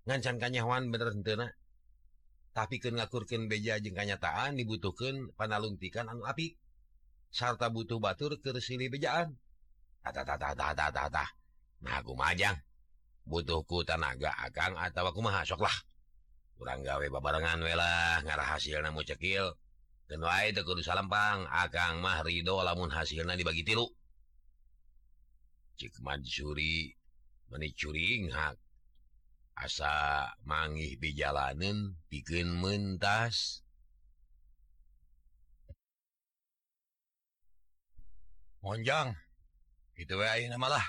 ngancankannya 0.07 0.63
Wan 0.63 0.91
bener 0.91 1.11
tentunak 1.15 1.55
tapi 2.57 2.81
ke 2.81 2.89
ngakurkan 2.89 3.45
beja 3.45 3.77
je 3.77 3.93
kenyataan 3.93 4.57
dibutuhkan 4.57 5.29
panalungtikan 5.37 6.09
anu 6.09 6.25
api 6.25 6.57
sarta 7.29 7.69
butuh 7.69 8.01
batur 8.01 8.41
ke 8.41 8.49
sini 8.57 8.89
bejaan. 8.89 9.37
Aku 11.85 12.17
majang 12.17 12.57
butuhku 13.29 13.85
tanaga 13.85 14.33
akan 14.49 14.73
atau 14.73 15.05
aku 15.05 15.21
masuklah 15.21 15.77
kurang 16.57 16.81
gawe 16.81 17.05
babarengan 17.13 17.61
welah 17.61 18.25
ngarah 18.25 18.57
hasil 18.57 18.81
namu 18.81 19.05
cekil. 19.05 19.53
Dan 20.07 20.23
itu 20.49 20.63
kudu 20.63 20.81
salampang, 20.81 21.45
akang 21.51 21.99
mah 21.99 22.23
Ridho 22.23 22.63
lamun 22.63 22.89
hasilnya 22.89 23.37
dibagi 23.37 23.67
tilu. 23.67 23.85
Cik 25.77 25.99
Suri 26.25 26.89
menicuriing 27.51 28.31
hak 28.31 28.55
asa 29.57 30.29
mangih 30.45 30.95
bijalanan 31.01 31.97
bikin 32.13 32.61
mentas 32.61 33.65
Monjang 38.61 39.15
itu 39.95 40.13
malah 40.59 40.83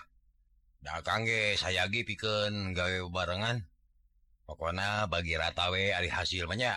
kangge 1.06 1.54
sayagi 1.54 2.02
piken 2.02 2.74
gawe 2.74 3.06
barengan. 3.06 3.62
Pokona 4.48 5.06
bagi 5.06 5.36
ratawe 5.36 5.94
hari 5.94 6.10
hasil 6.10 6.48
banyak 6.48 6.74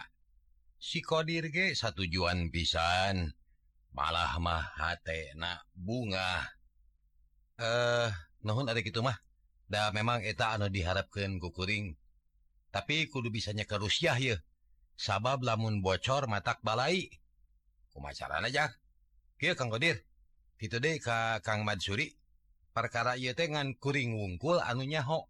sikodirge 0.82 1.74
satu 1.74 2.04
juan 2.06 2.54
pisan. 2.54 3.34
Malah 3.98 4.38
mah 4.40 4.76
hatna 4.78 5.64
bunga. 5.74 6.48
Eh 7.60 7.66
uh, 7.66 8.10
nohun 8.46 8.70
ada 8.70 8.80
gitu 8.86 9.02
mah. 9.02 9.18
Nah 9.72 9.88
memang 9.96 10.20
eta 10.20 10.51
anu 10.51 10.68
diharapkan 10.68 11.40
kukuring 11.40 11.96
tapi 12.75 13.08
kudu 13.08 13.32
bisanya 13.32 13.63
ke 13.63 13.80
Rusia 13.80 14.20
ya 14.20 14.36
sabab 15.00 15.48
lamun 15.48 15.80
bocor 15.80 16.28
matak 16.28 16.60
balai. 16.60 17.08
Kumacaran 17.92 18.48
aja 18.48 18.72
ya 19.40 19.51
Kang 19.56 19.72
Kodir 19.72 20.04
Gitu 20.62 20.78
deh 20.78 21.01
ka 21.01 21.42
Kang 21.42 21.66
Madsuri 21.66 22.13
perkara 22.70 23.18
ieu 23.18 23.34
teh 23.34 23.50
ngan 23.50 23.82
kuring 23.82 24.13
wungkul 24.13 24.62
anu 24.62 24.86
nyaho. 24.86 25.25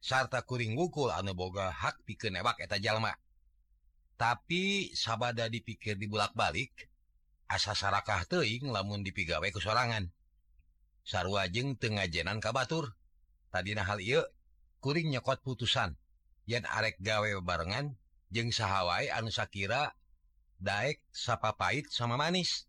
Sarta 0.00 0.40
kuring 0.40 0.72
wungkul 0.72 1.12
anu 1.12 1.36
boga 1.36 1.68
hak 1.68 2.00
pikeun 2.08 2.40
ewak 2.40 2.64
eta 2.64 2.80
jalma. 2.80 3.12
Tapi 4.16 4.94
sabada 4.96 5.52
dipikir 5.52 6.00
dibulak-balik 6.00 6.88
asa 7.50 7.76
sarakah 7.76 8.24
teuing 8.24 8.72
lamun 8.72 9.04
dipigawe 9.04 9.44
ku 9.52 9.60
sorangan. 9.60 10.08
Sarua 11.04 11.44
jeung 11.52 11.76
teu 11.76 11.92
ngajenan 11.92 12.40
ka 12.40 12.56
batur. 12.56 12.96
tadi 13.54 13.78
hal 13.78 14.02
yuk 14.02 14.26
kuring 14.82 15.14
nyokot 15.14 15.38
putusan. 15.46 15.94
Yen 16.50 16.66
arek 16.66 16.98
gawe 16.98 17.30
barengan 17.46 17.94
jeung 18.34 18.50
sahawai 18.50 19.08
anu 19.14 19.30
Shakira 19.30 19.94
Daek 20.58 21.00
sapa 21.14 21.54
pahit 21.54 21.88
sama 21.94 22.18
manis. 22.18 22.66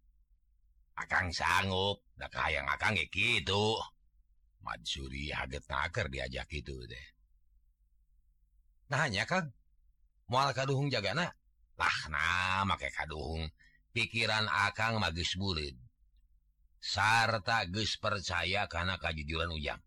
Akan 0.95 1.33
sanggup 1.33 2.05
dakah 2.15 2.47
yang 2.47 2.67
akan 2.71 2.95
gitu 3.11 3.75
Mansuri 4.63 5.29
haget 5.29 5.67
naker 5.69 6.07
diajak 6.09 6.49
itu 6.49 6.73
deh 6.89 7.07
nah 8.85 9.05
hanya 9.05 9.25
Kang 9.25 9.49
mual 10.29 10.53
kaduhung 10.53 10.93
jagana? 10.93 11.25
Lah 11.75 11.99
nah 12.07 12.63
make 12.69 12.93
kaduhung. 12.93 13.49
Pikiran 13.91 14.45
akang 14.45 15.01
magis 15.01 15.39
burid 15.39 15.73
sarta 16.79 17.65
ges 17.65 17.97
percaya 17.97 18.69
karena 18.69 18.99
kejujuran 19.01 19.49
ujang. 19.55 19.81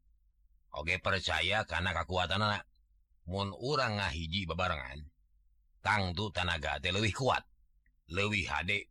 Oke 0.76 1.00
percaya 1.00 1.64
karena 1.64 1.96
kekuatan 1.96 2.44
anak. 2.44 2.64
Mun 3.28 3.52
orang 3.52 4.00
ngahiji 4.00 4.48
bebarengan 4.48 5.04
tangtu 5.84 6.28
tanaga 6.34 6.76
teh 6.82 6.92
lebih 6.92 7.14
kuat 7.16 7.44
lebih 8.12 8.48
hade. 8.48 8.88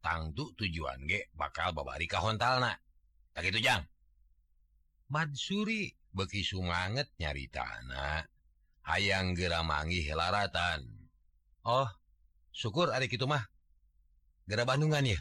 Tangtu 0.00 0.56
tujuan 0.56 1.04
ge 1.04 1.28
bakal 1.36 1.76
babari 1.76 2.08
kahontalna. 2.08 2.72
Tak 3.36 3.44
itu 3.44 3.60
jang? 3.60 3.84
Madsuri 5.12 5.92
beki 6.16 6.40
sumanget 6.40 7.12
nyari 7.20 7.52
tanah 7.52 8.24
hayang 8.88 9.36
geramangi 9.36 10.00
helaratan. 10.00 10.88
Oh 11.68 11.88
syukur 12.48 12.88
adik 12.96 13.20
itu 13.20 13.28
mah. 13.28 13.44
Gera 14.48 14.64
Bandungan 14.64 15.04
ya? 15.04 15.20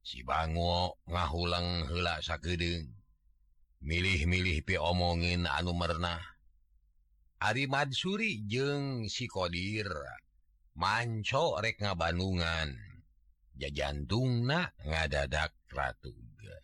Si 0.00 0.24
bango 0.24 0.96
ngahulang 1.04 1.92
hela 1.92 2.24
sakedeng 2.24 2.88
milih-milih 3.84 4.64
piomongin 4.64 5.44
anu 5.44 5.76
Merna 5.76 6.16
Ari 7.44 7.68
Madsuri 7.68 8.40
jeung 8.48 9.04
sikodir 9.12 9.92
manco 10.72 11.60
rek 11.60 11.84
nga 11.84 11.92
Bandungan 11.92 12.72
jajantung 13.60 14.48
na 14.48 14.72
ngadadak 14.88 15.52
Ratuga 15.68 16.56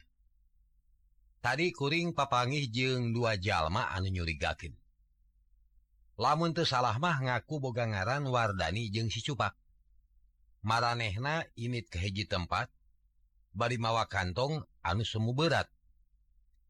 tadi 1.44 1.76
kuring 1.76 2.16
papangih 2.16 2.72
jeung 2.72 3.12
dua 3.12 3.36
jalma 3.36 3.92
anu 3.92 4.08
nyurigakin 4.08 4.72
lamun 6.20 6.52
tuh 6.52 6.68
salah 6.68 6.96
mah 7.00 7.16
ngaku 7.20 7.60
boga 7.64 7.88
ngaran 7.88 8.28
Wardani 8.28 8.92
jeung 8.92 9.08
si 9.08 9.24
Cupak. 9.24 9.56
Maranehna 10.60 11.48
init 11.56 11.88
keheji 11.88 12.28
tempat 12.28 12.68
bari 13.56 13.80
mawa 13.80 14.04
kantong 14.04 14.60
anu 14.84 15.00
semu 15.00 15.32
berat. 15.32 15.72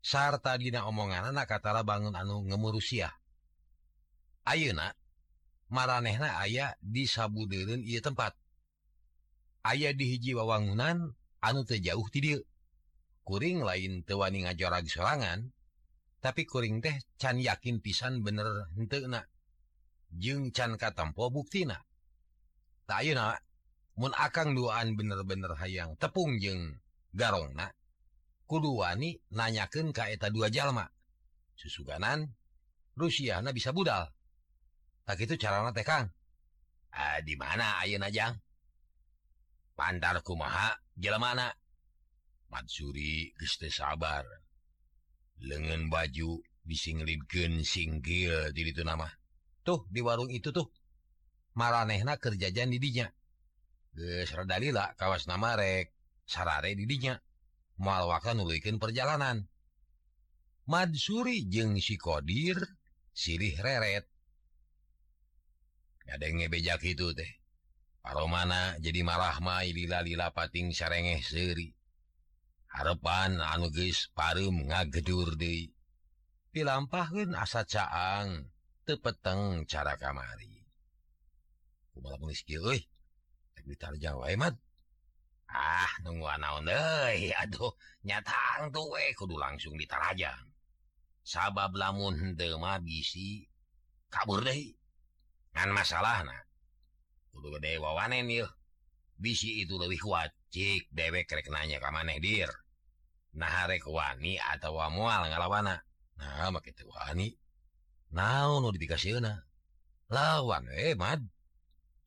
sarta 0.00 0.56
dina 0.56 0.88
omongan 0.88 1.32
anak 1.32 1.48
katara 1.48 1.84
bangun 1.84 2.16
anu 2.16 2.44
ngemurusia. 2.44 3.12
Ayeuna 4.48 4.92
maranehna 5.68 6.40
aya 6.40 6.74
di 6.80 7.04
sabudeureun 7.06 7.84
ieu 7.84 8.00
tempat. 8.02 8.34
Aya 9.62 9.92
di 9.92 10.16
hiji 10.16 10.32
wawangunan 10.32 11.12
anu 11.40 11.60
teu 11.64 11.80
jauh 11.80 12.08
ti 12.12 12.20
dieu 12.20 12.40
kuring 13.24 13.62
lain 13.62 14.02
tewani 14.02 14.44
ngajorag 14.44 14.88
sorangan 14.90 15.52
tapi 16.20 16.44
kuring 16.44 16.84
teh 16.84 16.98
can 17.16 17.40
yakin 17.40 17.80
pisan 17.80 18.20
bener 18.20 18.68
henteuna 18.76 19.24
jeung 20.12 20.50
can 20.52 20.76
katempo 20.76 21.30
buktina 21.30 21.80
tak 22.84 23.06
ayeuna 23.06 23.38
mun 23.96 24.12
akang 24.16 24.52
duaan 24.52 24.98
bener-bener 24.98 25.54
hayang 25.56 25.96
tepung 25.96 26.36
jeung 26.42 26.80
garongna 27.14 27.72
kuduani 28.50 29.14
nanyaken 29.30 29.94
kaeta 29.94 30.26
dua 30.34 30.50
jalma. 30.50 30.90
Susuganan 31.54 32.26
Rusiana 32.98 33.54
bisa 33.54 33.70
budal. 33.70 34.10
Tak 35.06 35.22
itu 35.22 35.38
carana 35.38 35.70
tekang 35.70 36.10
ah, 36.90 37.22
di 37.22 37.38
mana 37.38 37.78
Ayo 37.86 38.02
najang 38.02 38.34
pantar 39.78 40.18
kumaha 40.26 40.74
jelemana? 40.98 41.54
Matsuri 42.50 43.30
geste 43.38 43.70
sabar. 43.70 44.26
Lengan 45.46 45.86
baju 45.86 46.42
disinglidken 46.66 47.62
singgil 47.62 48.50
diri 48.50 48.74
itu 48.74 48.82
nama. 48.82 49.06
Tuh 49.62 49.86
di 49.86 50.02
warung 50.02 50.34
itu 50.34 50.50
tuh. 50.50 50.66
Maranehna 51.54 52.18
kerjajan 52.18 52.70
didinya 52.70 53.10
Gesradalila 53.90 54.94
kawas 54.94 55.26
nama 55.26 55.58
rek 55.58 55.90
sarare 56.22 56.78
didinya 56.78 57.18
malwaka 57.80 58.36
nulikin 58.36 58.76
perjalanan. 58.76 59.48
Madsuri 60.68 61.48
jeung 61.48 61.80
sikodir 61.80 62.60
sirih 63.16 63.56
reret. 63.58 64.06
Ada 66.10 66.26
ngebejak 66.26 66.82
itu 66.84 67.14
teh. 67.16 67.30
Kalau 68.02 68.26
mana 68.26 68.76
jadi 68.82 69.06
marahma 69.06 69.62
lila-lila 69.62 70.34
pating 70.34 70.74
sarengeh 70.74 71.22
seri 71.22 71.70
Harepan 72.70 73.42
anuges 73.42 74.14
parum 74.14 74.70
ngagedur 74.70 75.34
de 75.34 75.74
dilampahun 76.54 77.34
asa 77.34 77.66
caang 77.66 78.46
tepeteng 78.86 79.66
cara 79.66 79.98
kamari. 79.98 80.62
Kumala 81.90 82.14
pun 82.14 82.30
iskieuy 82.30 82.78
tapi 83.58 83.74
tarjang 83.74 84.22
wae 84.22 84.38
mat. 84.38 84.54
ah 85.50 85.90
nunggu 86.06 86.30
naon 86.38 86.70
aduh 87.34 87.74
nyatang 88.06 88.70
tuh 88.70 88.94
nyata 88.94 89.14
kudu 89.18 89.34
langsung 89.34 89.74
ditarajang 89.74 90.50
sabab 91.30 91.76
lamun 91.76 92.34
Dema 92.34 92.80
bisi 92.82 93.44
kabur 94.10 94.42
De 94.42 94.74
masalah 95.70 96.26
bisi 99.20 99.62
itu 99.62 99.78
lebih 99.78 100.00
kuat. 100.02 100.34
Cik 100.50 100.90
dewek 100.90 101.30
reknanya 101.30 101.78
kam 101.78 101.94
manehdir 101.94 102.50
nah 103.30 103.70
rek 103.70 103.86
wani 103.86 104.34
atau 104.42 104.82
mual 104.90 105.30
ngalawana? 105.30 105.78
Nah 106.18 106.50
wani. 106.90 107.30
Naon 108.10 108.66
dikasih 108.74 109.22
lawan 110.10 110.66
eh 110.74 110.98
Mad. 110.98 111.22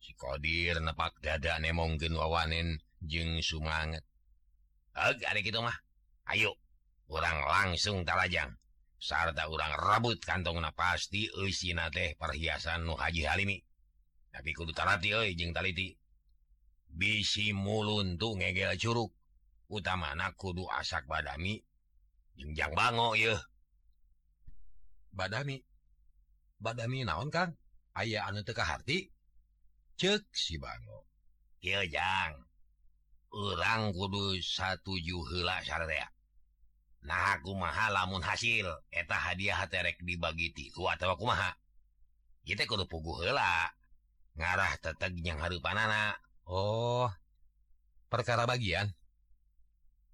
Si 0.04 0.12
kodir 0.20 0.84
nepak 0.84 1.16
dada 1.24 1.56
nemonggen 1.64 2.12
wawanin 2.20 2.76
jeng 3.04 3.44
sumangat 3.44 4.04
oh, 4.96 5.14
gitu 5.40 5.60
mah 5.60 5.78
Ayo 6.24 6.56
orang 7.12 7.44
langsung 7.44 8.08
talajang 8.08 8.56
sarta 8.96 9.52
orang 9.52 9.76
rabut 9.76 10.16
kantong 10.24 10.64
na 10.64 10.72
pasti 10.72 11.28
Uina 11.36 11.92
teh 11.92 12.16
perhiasan 12.16 12.88
Nu 12.88 12.96
Haji 12.96 13.28
Halimi 13.28 13.60
tapi 14.32 14.56
kudu 14.56 14.72
tarati 14.72 15.12
oi 15.12 15.36
jeng 15.36 15.52
taliti 15.52 15.92
bisi 16.88 17.52
mulun 17.52 18.16
tuh 18.16 18.40
ngegel 18.40 18.74
Curug 18.80 19.12
utama 19.68 20.16
anak 20.16 20.40
kudu 20.40 20.64
asak 20.72 21.04
badami 21.06 21.60
jengjang 22.40 22.72
bango 22.74 23.14
ye 23.20 23.36
badami 25.12 25.60
badami 26.58 27.04
naon 27.04 27.28
Kang 27.28 27.52
ayah 28.00 28.32
anu 28.32 28.42
teka 28.42 28.64
hati 28.64 29.12
cek 30.00 30.32
si 30.32 30.56
bango 30.56 31.06
Kijang 31.60 32.53
orang 33.34 33.92
kudu 33.92 34.38
satuju 34.40 35.18
hela 35.34 35.60
syariah 35.66 36.14
nah 37.04 37.36
aku 37.36 37.52
maha 37.52 37.92
lamun 37.92 38.24
hasil 38.24 38.64
eta 38.88 39.20
hadiah 39.20 39.60
terek 39.68 40.00
dibagi 40.00 40.56
tiku 40.56 40.88
atau 40.88 41.12
aku 41.12 41.28
maha. 41.28 41.52
Kita 42.48 42.64
kudu 42.64 42.88
pugu 42.88 43.24
hela 43.24 43.72
ngarah 44.40 44.80
teteg 44.80 45.20
yang 45.20 45.40
haru 45.40 45.60
panana 45.60 46.16
oh 46.48 47.12
perkara 48.08 48.48
bagian. 48.48 48.96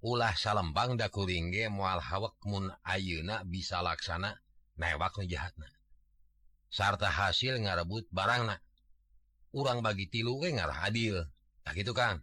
Ulah 0.02 0.34
salempang 0.34 0.98
da 0.98 1.12
kuringge 1.14 1.70
mual 1.70 2.02
hawak 2.02 2.40
mun 2.48 2.74
ayuna 2.88 3.46
bisa 3.46 3.86
laksana 3.86 4.42
newak 4.80 5.14
nu 5.22 5.30
jahatna. 5.30 5.70
Sarta 6.70 7.10
hasil 7.10 7.62
ngarebut 7.62 8.10
barangna. 8.10 8.62
Urang 9.54 9.82
bagi 9.82 10.06
tilu 10.10 10.38
ke 10.38 10.54
ngarah 10.54 10.86
adil. 10.90 11.26
Tak 11.66 11.74
gitu 11.74 11.92
kang? 11.98 12.22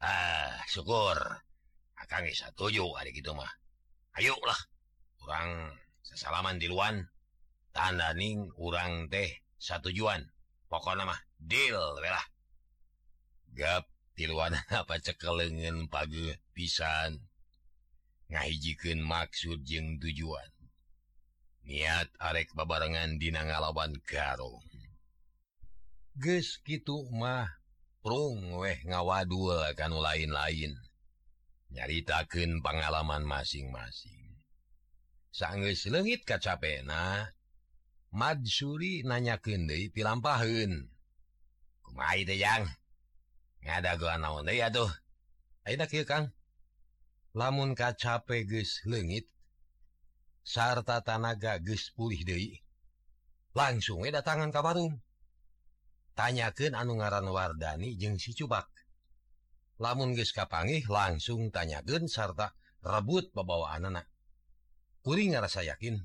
ah 0.00 0.56
syukur. 0.66 1.16
Akan 2.00 2.24
bisa 2.24 2.48
tuju 2.56 2.84
hari 2.96 3.12
gitu 3.12 3.36
mah. 3.36 3.48
Ayolah 4.16 4.56
kurang 5.20 5.76
sesalaman 6.00 6.56
di 6.56 6.66
luar 6.66 6.96
tanda 7.70 8.16
Ning 8.16 8.48
urang 8.56 9.06
teh 9.12 9.28
satujuan. 9.60 10.24
Pokok 10.66 10.96
nama 10.96 11.14
deallah 11.36 12.24
gap 13.52 13.84
tiluan 14.16 14.56
apa 14.80 14.96
cekelengen 14.98 15.86
pagi 15.92 16.32
pisan. 16.56 17.20
Ngahijikan 18.30 19.02
maksud 19.02 19.66
jeng 19.66 19.98
tujuan. 19.98 20.50
Niat 21.66 22.08
arek 22.16 22.56
babarengan 22.56 23.20
dina 23.20 23.44
ngalawan 23.44 23.94
garung 24.08 24.64
Ges 26.18 26.58
gitu 26.66 27.06
mah 27.14 27.59
prung 28.00 28.60
weh 28.60 28.80
ngawadul 28.84 29.72
kanu 29.76 30.00
lain-lain. 30.00 30.76
Nyaritakan 31.70 32.64
pengalaman 32.66 33.22
masing-masing. 33.22 34.42
Sanggeus 35.30 35.86
leungit 35.86 36.26
kacapena 36.26 37.30
Madsuri 38.10 39.06
nanyakeun 39.06 39.70
deui 39.70 39.86
nanyaken 39.86 39.86
De 39.86 39.94
pilampaun 39.94 40.90
yang 42.34 42.66
kieu 45.86 46.02
kang? 46.02 46.34
Lamun 47.38 47.78
kacape 47.78 48.42
geus 48.50 48.82
leungit 48.82 49.30
sarta 50.42 50.98
tanaga 51.06 51.62
geus 51.62 51.94
pulih 51.94 52.26
deui 52.26 52.58
langsung 53.54 54.02
datang 54.10 54.50
kabarung 54.50 54.98
tanyakan 56.20 56.76
anu 56.76 57.00
ngaran 57.00 57.24
Wardani 57.32 57.96
jeung 57.96 58.20
si 58.20 58.36
Cubak. 58.36 58.68
Lamun 59.80 60.12
geus 60.12 60.36
kapangih 60.36 60.84
langsung 60.84 61.48
tanyakan 61.48 62.04
sarta 62.12 62.52
rebut 62.84 63.32
pembawaan 63.32 63.88
anak 63.88 64.04
Kuring 65.00 65.32
ngerasa 65.32 65.64
yakin 65.64 65.96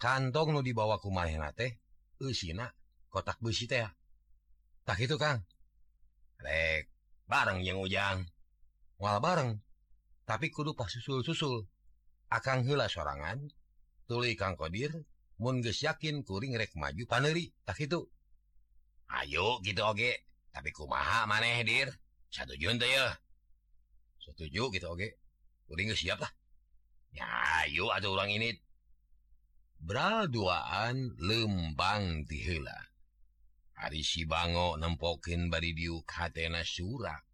kantong 0.00 0.56
nu 0.56 0.64
dibawa 0.64 0.96
ku 0.96 1.12
kumaha 1.12 1.52
teh 1.52 1.76
eusina 2.16 2.72
kotak 3.12 3.36
besi 3.44 3.68
teh. 3.68 3.84
Tak 4.88 4.96
itu 5.04 5.20
Kang. 5.20 5.44
Rek 6.40 6.88
bareng 7.28 7.60
jeung 7.60 7.84
Ujang. 7.84 8.24
Wal 8.96 9.20
bareng 9.20 9.60
tapi 10.24 10.48
kudu 10.48 10.72
pas 10.72 10.88
susul-susul 10.88 11.68
akang 12.32 12.64
heula 12.64 12.88
sorangan 12.88 13.52
tuluy 14.08 14.32
Kang 14.32 14.56
Kodir 14.56 14.96
mun 15.36 15.60
geus 15.60 15.84
yakin 15.84 16.24
kuring 16.24 16.56
rek 16.56 16.72
maju 16.72 17.04
paneri 17.04 17.52
tak 17.68 17.84
itu. 17.84 18.08
Ayo 19.20 19.60
gitu 19.60 19.84
Oge 19.84 20.24
tapi 20.52 20.72
kumaha 20.72 21.28
maneh 21.28 21.60
dir? 21.64 21.88
Satu 22.32 22.56
Junta 22.56 22.88
ya? 22.88 23.12
Setuju 24.20 24.72
gitu 24.72 24.86
Oge 24.88 25.20
kuring 25.68 25.92
udah 25.92 26.00
siap 26.00 26.18
lah. 26.20 26.32
Ya 27.12 27.28
ayo 27.64 27.92
atau 27.92 28.16
orang 28.16 28.32
ini. 28.32 28.56
Bral 29.82 30.30
duaan 30.30 31.18
lembang 31.18 32.24
dihela 32.24 32.92
hari 33.82 34.06
si 34.06 34.22
Bango 34.22 34.78
nempokin 34.78 35.50
bari 35.50 35.74
diuk 35.74 36.06
hatena 36.06 36.62
surak. 36.62 37.26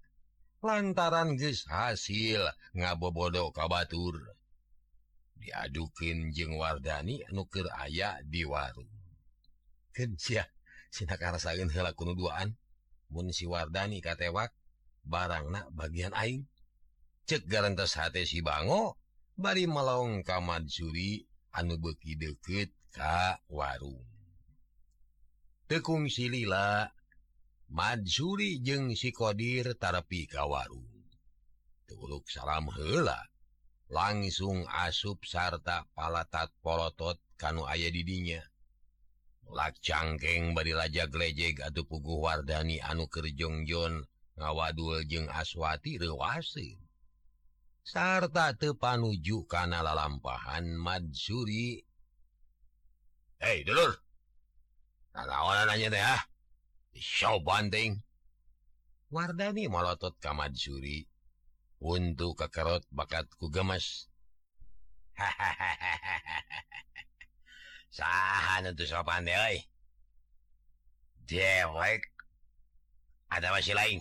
Lantaran 0.64 1.36
ges 1.36 1.68
hasil 1.68 2.42
ngabobodo 2.72 3.52
kabatur. 3.52 4.16
Diadukin 5.38 6.32
jeng 6.34 6.56
Wardani 6.56 7.22
nukir 7.30 7.68
ayak 7.68 8.24
di 8.26 8.42
warung. 8.48 8.90
Kerja 9.92 10.48
Sina 10.88 11.16
rasain 11.16 11.68
hela 11.70 11.92
kuno 11.92 12.12
duaan. 12.18 12.56
Mun 13.08 13.32
si 13.32 13.48
Wardani 13.48 14.04
katewak 14.04 14.52
barangnak 15.04 15.68
bagian 15.72 16.12
aing. 16.12 16.44
Cek 17.28 17.44
garantas 17.44 17.96
H 17.96 18.12
si 18.24 18.40
Bango 18.40 18.96
bari 19.36 19.68
melong 19.68 20.24
kamad 20.24 20.68
Suri 20.68 21.24
anu 21.52 21.76
beki 21.76 22.16
deket 22.16 22.72
Ka 22.88 23.36
warung. 23.52 24.00
Tekung 25.68 26.08
si 26.08 26.32
lila 26.32 26.88
Madsuri 27.68 28.64
jeung 28.64 28.96
sikodir 28.96 29.76
terapi 29.76 30.24
ka 30.24 30.48
warung. 30.48 30.88
Tuluk 31.84 32.24
salam 32.32 32.72
hela 32.72 33.28
langsung 33.92 34.64
asup 34.68 35.24
sarta 35.28 35.84
palatat 35.92 36.48
polotot 36.64 37.20
kanu 37.36 37.68
aya 37.68 37.92
didinya. 37.92 38.40
lak 39.52 39.80
cangkeg 39.80 40.52
badilaja 40.52 41.08
glejeg 41.08 41.60
atau 41.64 41.84
pugu 41.88 42.20
Wardani 42.20 42.76
anu 42.84 43.08
Kerjongjon 43.08 44.04
ngawadul 44.36 45.02
jeung 45.08 45.28
aswati 45.32 45.96
rewasin 45.96 46.78
sarta 47.82 48.52
tepan 48.52 49.00
nuju 49.00 49.48
kana 49.48 49.80
lalampahan 49.80 50.76
Madsuri 50.76 51.80
Hei 53.38 53.62
dulur! 53.62 53.94
Nanya 55.14 55.88
deh 55.94 56.02
ah? 56.02 56.22
Show 56.98 57.38
banting 57.46 58.02
Wardani 59.14 59.70
melotot 59.70 60.18
ka 60.20 60.34
Madsuri 60.34 61.06
untuk 61.78 62.34
kekerot 62.34 62.82
bakatku 62.90 63.46
gemes. 63.48 64.10
hahaha 65.18 65.72
sopan 67.90 69.24
dewek 71.28 72.02
ada 73.28 73.48
masih 73.52 73.76
lain 73.76 74.00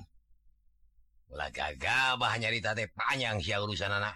Ulah 1.28 1.52
gagabah 1.52 2.40
nyarita 2.40 2.72
teh 2.72 2.88
panjang 2.96 3.44
si 3.44 3.52
urusan 3.52 3.92
anak 3.92 4.16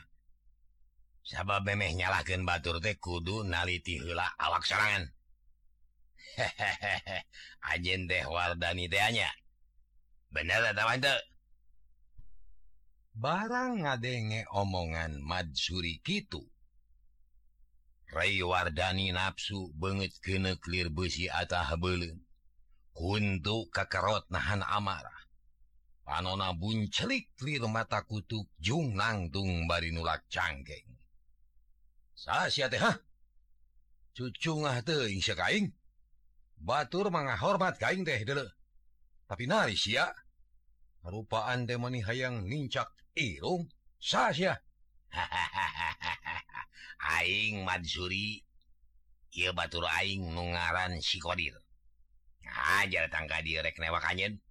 sabab 1.27 1.67
memeh 1.67 1.91
nyalahkan 1.91 2.47
batur 2.47 2.79
teh 2.79 2.95
kudu 2.95 3.43
naliti 3.43 3.99
hela 3.99 4.31
awak 4.39 4.63
serangan 4.63 5.11
hehehe 6.39 7.27
ajen 7.75 8.07
teh 8.07 8.23
wardani 8.31 8.87
tehnya 8.87 9.27
bener 10.31 10.71
ada 10.71 10.87
mantep 10.87 11.19
barang 13.11 13.83
ngadenge 13.83 14.47
omongan 14.55 15.19
madsuri 15.19 15.99
Kitu 15.99 16.39
Ray 18.11 18.43
Wardani 18.43 19.15
nafsu 19.15 19.71
banget 19.79 20.19
kene 20.19 20.59
clear 20.59 20.91
besi 20.91 21.31
atah 21.31 21.79
belum 21.79 22.19
kuntu 22.91 23.71
kakarot 23.71 24.27
nahan 24.27 24.59
amarah. 24.67 25.21
Panona 26.03 26.51
buncelik 26.51 27.31
clear 27.39 27.63
mata 27.71 28.03
kutuk 28.03 28.51
Jung 28.59 28.99
nangtung 28.99 29.63
bari 29.63 29.95
nulak 29.95 30.27
cangkeng. 30.27 30.91
Sasia 32.11 32.67
teh 32.67 32.83
hah? 32.83 32.99
Cucu 34.11 34.35
cucungah 34.35 34.83
teing 34.83 35.23
sekaing 35.23 35.71
Batur 36.61 37.09
mangah 37.09 37.39
hormat 37.39 37.79
kaing 37.79 38.03
teh 38.03 38.21
dele. 38.27 38.51
Tapi 39.23 39.47
nari 39.47 39.79
sia 39.79 40.11
rupaan 41.07 41.63
temani 41.63 42.03
hayang 42.03 42.43
nincak 42.43 42.91
irung. 43.15 43.71
Sasia 43.97 44.59
hahaha 45.15 45.47
Aing 47.01 47.65
Madsuri 47.65 48.41
ia 49.33 49.51
Batur 49.55 49.87
Aing 49.87 50.27
mengaran 50.29 50.99
sikodir 51.01 51.55
aja 52.81 53.07
tangka 53.07 53.39
direk 53.41 53.79
newak 53.79 54.03
direknewaen 54.03 54.41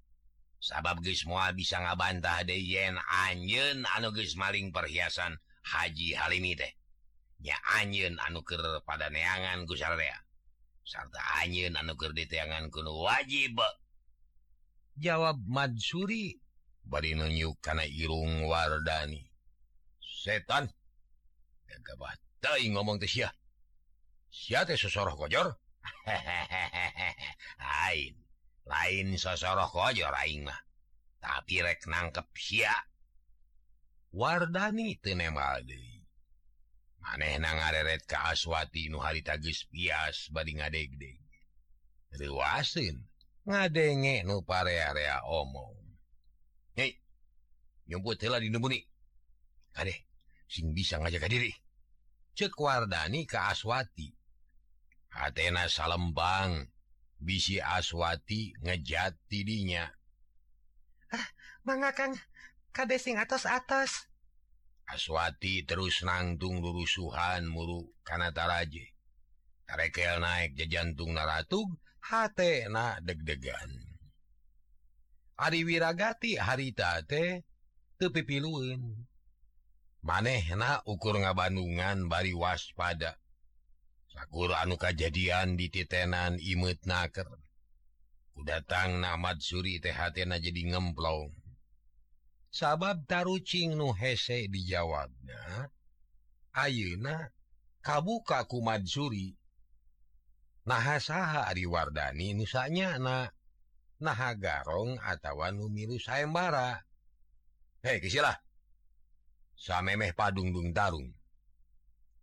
sabab 0.60 1.00
guys 1.00 1.24
semua 1.24 1.52
bisa 1.52 1.80
ngabantah 1.80 2.44
de 2.44 2.56
yen 2.56 2.96
anyen 3.28 3.84
anuges 3.96 4.36
maling 4.36 4.72
perhiasan 4.72 5.36
Haji 5.60 6.16
Halimi 6.16 6.56
teh. 6.56 6.72
Tehnya 7.40 7.56
anyen 7.80 8.20
anuker 8.20 8.84
pada 8.84 9.08
neangan 9.08 9.64
Guya 9.64 9.88
sarta 10.84 11.20
anyen 11.40 11.72
anuker 11.72 12.12
di 12.12 12.28
teangan 12.28 12.68
kuno 12.68 13.00
wajib. 13.00 13.56
Jawab 15.00 15.40
Madsuri 15.48 16.36
bari 16.84 17.16
nunjuk 17.16 17.56
kana 17.64 17.88
irung 17.88 18.44
Wardani. 18.44 19.24
Setan. 20.04 20.68
Kebat 21.64 22.20
Teuing 22.40 22.72
ngomong 22.72 22.96
teh 22.96 23.08
sia. 23.08 23.28
Sia 24.32 24.64
teh 24.64 24.76
sosoroh 24.80 25.16
kojor? 25.16 25.52
Lain. 27.64 28.14
Lain 28.64 29.06
sosoroh 29.20 29.68
kojor 29.68 30.16
aing 30.24 30.48
mah. 30.48 30.60
Tapi 31.20 31.60
rek 31.60 31.84
nangkep 31.84 32.28
sia. 32.32 32.72
Wardani 34.16 34.96
teu 34.98 35.14
nemal 35.14 35.62
deui. 35.68 36.00
Manehna 37.00 37.56
ngareret 37.56 38.04
ka 38.04 38.32
Aswati 38.32 38.88
nu 38.88 39.00
harita 39.00 39.36
geus 39.40 39.64
bias 39.72 40.28
bari 40.32 40.56
ngadegdeg. 40.56 41.20
Riwasin 42.16 42.96
ngadenge 43.48 44.24
nu 44.24 44.42
parea-rea 44.44 45.24
omong. 45.24 45.78
Hei, 46.76 46.92
nyumput 47.88 48.20
heula 48.20 48.40
di 48.40 48.50
Kadeh, 49.70 49.98
sing 50.50 50.74
bisa 50.74 50.98
ngajak 50.98 51.30
diri. 51.30 51.54
cekwardani 52.36 53.26
ke 53.26 53.38
Aswati. 53.38 54.08
Athena 55.10 55.66
Salembang. 55.66 56.70
Bisi 57.20 57.60
Aswati 57.60 58.56
ngejat 58.64 59.16
tidinya. 59.28 59.84
Ah, 61.12 61.26
mangakang 61.68 62.16
kade 62.72 62.96
sing 62.96 63.20
atas 63.20 63.44
atas 63.44 64.08
Aswati 64.88 65.68
terus 65.68 66.00
nangtung 66.02 66.64
lurusuhan 66.64 67.44
muru 67.44 67.92
kanataraje 68.02 68.94
tarekel 69.70 70.18
naik 70.18 70.58
jajantung 70.58 71.14
naratug 71.14 71.70
hate 72.02 72.66
na 72.66 72.98
deg-degan. 72.98 73.70
Ari 75.38 75.62
Wiragati 75.62 76.34
harita 76.36 76.98
teh 77.06 77.46
tepipiluin. 77.96 78.82
maneh 80.00 80.40
manehna 80.48 80.80
ukur 80.88 81.20
ngabandungan 81.20 82.08
bari 82.08 82.32
waspada. 82.32 83.20
Sakur 84.10 84.50
anu 84.56 84.80
kejadian 84.80 85.54
di 85.60 85.68
titenan 85.68 86.40
imut 86.40 86.82
naker. 86.88 87.28
Kudatang 88.34 89.04
namad 89.04 89.44
Suri 89.44 89.78
THna 89.78 90.40
jadi 90.40 90.72
ngemplong. 90.72 91.30
Sabab 92.50 93.06
tarucing 93.06 93.78
nu 93.78 93.94
hese 93.94 94.50
dijawabnya 94.50 95.70
Ayeuna 96.50 97.30
kabuka 97.78 98.42
kumad 98.50 98.82
Suri. 98.88 99.36
Nahasaha 100.66 101.46
Ari 101.46 101.66
Wardani 101.68 102.34
nusanya 102.34 102.98
na 102.98 103.30
naha 104.02 104.34
garong 104.34 104.98
atawa 104.98 105.54
nu 105.54 105.70
miru 105.70 106.00
sayembara. 106.00 106.82
Hei 107.84 108.02
kisilah 108.02 108.34
samemeh 109.60 110.16
padungdung 110.16 110.72
Tarung. 110.72 111.12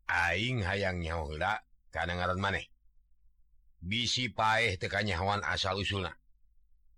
Aing 0.10 0.66
hayang 0.66 1.06
nyahuda 1.06 1.62
karena 1.94 2.18
ngaran 2.18 2.42
maneh. 2.42 2.66
Bisi 3.78 4.34
paeh 4.34 4.82
teka 4.82 5.06
hewan 5.06 5.46
asal-usulna 5.46 6.18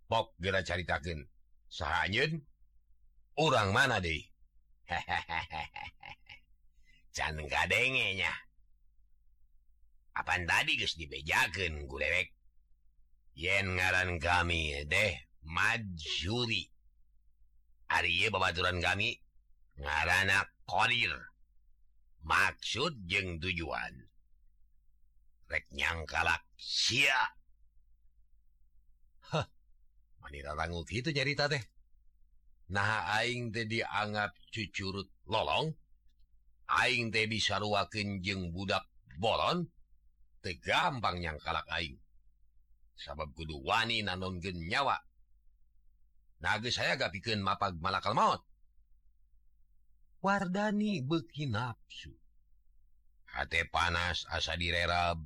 pok 0.09 0.33
gera 0.41 0.65
caritaken 0.65 1.21
sahanyun 1.69 2.41
orang 3.37 3.69
mana 3.69 4.01
deh 4.01 4.25
can 7.15 7.37
gadengenya 7.45 8.33
Apaan 10.19 10.43
tadi 10.43 10.75
guys 10.75 10.99
dibejakan 10.99 11.87
gulewek? 11.87 12.35
Yen 13.39 13.79
ngaran 13.79 14.19
kami 14.19 14.83
deh 14.83 15.15
majuri. 15.47 16.67
Ari 17.87 18.27
babaturan 18.27 18.83
kami 18.83 19.15
ngaranak 19.79 20.51
koril 20.67 21.15
maksud 22.27 22.93
jeng 23.07 23.39
tujuan 23.39 23.95
reknyang 25.47 26.03
kalak 26.03 26.43
si 26.59 27.07
manitanggu 30.19 30.83
gitu 30.85 31.09
nyarita 31.15 31.47
teh 31.47 31.63
nah 32.69 33.17
Aing 33.17 33.49
teh 33.49 33.65
dianggap 33.65 34.35
cucurut 34.53 35.09
lolong 35.25 35.73
Aing 36.69 37.09
teh 37.09 37.25
disaruaken 37.25 38.21
jeng 38.21 38.53
budak 38.53 38.85
bolon 39.17 39.65
te 40.43 40.59
gampang 40.61 41.23
yang 41.23 41.39
kalak 41.41 41.65
Aing 41.71 41.97
sabab 42.99 43.31
kudu 43.33 43.57
wani 43.63 44.03
nanon 44.03 44.43
gen 44.43 44.59
nyawa 44.69 44.99
naga 46.43 46.67
saya 46.67 46.99
gak 46.99 47.15
bikin 47.15 47.39
mapag 47.39 47.79
malakal 47.79 48.11
maut 48.11 48.43
Wardani 50.19 50.99
beki 50.99 51.47
nafsu 51.47 52.11
H 53.29 53.39
panas 53.71 54.27
asa 54.27 54.59
direrab. 54.59 55.19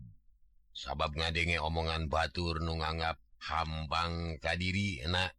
Sabab 0.74 1.18
ngadenge 1.18 1.58
omongan 1.62 2.10
Batur 2.10 2.62
nu 2.62 2.78
nganggap 2.78 3.18
hambang 3.46 4.42
kadiri 4.42 5.06
enak 5.06 5.34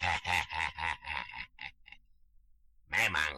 memang. 2.92 3.34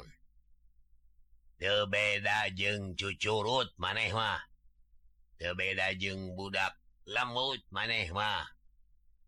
Tebeda 1.58 2.50
jeng 2.54 2.98
cucurut 2.98 3.70
maneh 3.78 4.10
mah. 4.10 4.42
Tebeda 5.38 5.94
jeng 5.94 6.34
budak 6.34 6.74
lembut 7.06 7.62
maneh 7.70 8.10
mah. 8.10 8.42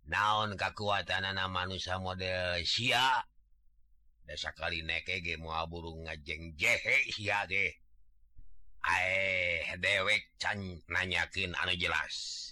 Naon 0.07 0.55
kekuatan 0.55 1.35
anak 1.35 1.51
manusia 1.51 1.99
model 1.99 2.63
Syiah 2.63 3.27
desa 4.27 4.51
kali 4.53 4.83
neke 4.83 5.23
ge 5.23 5.39
mua 5.39 5.65
burung 5.71 6.03
ngajeng 6.03 6.59
jehe 6.59 7.07
deh 7.47 7.73
aeh 8.87 9.75
dewek 9.79 10.35
can 10.39 10.83
nanyakin 10.91 11.55
anu 11.55 11.75
jelas. 11.79 12.43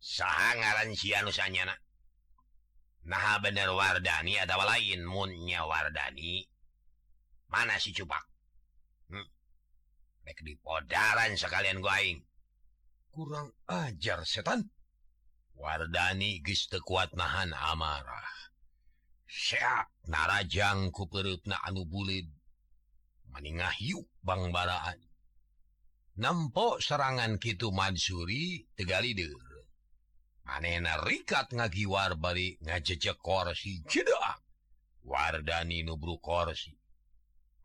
Saha 0.00 0.56
ngaran 0.56 0.96
sianusanya 0.96 1.76
nah 3.00 3.40
bener 3.40 3.72
Wardani 3.72 4.36
atau 4.36 4.60
lain 4.60 5.08
munnya 5.08 5.64
Wardani 5.64 6.44
mana 7.50 7.74
si 7.82 7.90
cupak? 7.90 8.22
Hmm? 9.10 9.26
Bek 10.22 10.38
di 10.46 10.54
podaran 10.60 11.34
sekalian 11.34 11.82
going 11.82 12.22
kurang 13.10 13.50
ajar 13.66 14.22
setan. 14.22 14.70
Wardani 15.58 16.40
giste 16.40 16.80
kuat 16.80 17.12
nahan 17.18 17.52
amarah. 17.52 18.49
siap. 19.30 19.86
Narajang 20.10 20.90
ku 20.90 21.06
perutna 21.06 21.62
anu 21.62 21.86
bulid. 21.86 22.26
Meningah 23.30 23.78
yuk 23.78 24.10
bang 24.26 24.50
baraan 24.50 24.98
nempok 26.20 26.84
serangan 26.84 27.40
Kitu 27.40 27.72
Mansuri 27.72 28.66
Tegalider 28.76 29.32
manena 30.44 31.00
rikat 31.00 31.54
ngagiwar 31.54 32.18
bari 32.18 32.60
ngajejek 32.60 33.16
korsi 33.22 33.80
jedak 33.86 34.42
Wardani 35.00 35.80
nubru 35.80 36.20
korsi. 36.20 36.76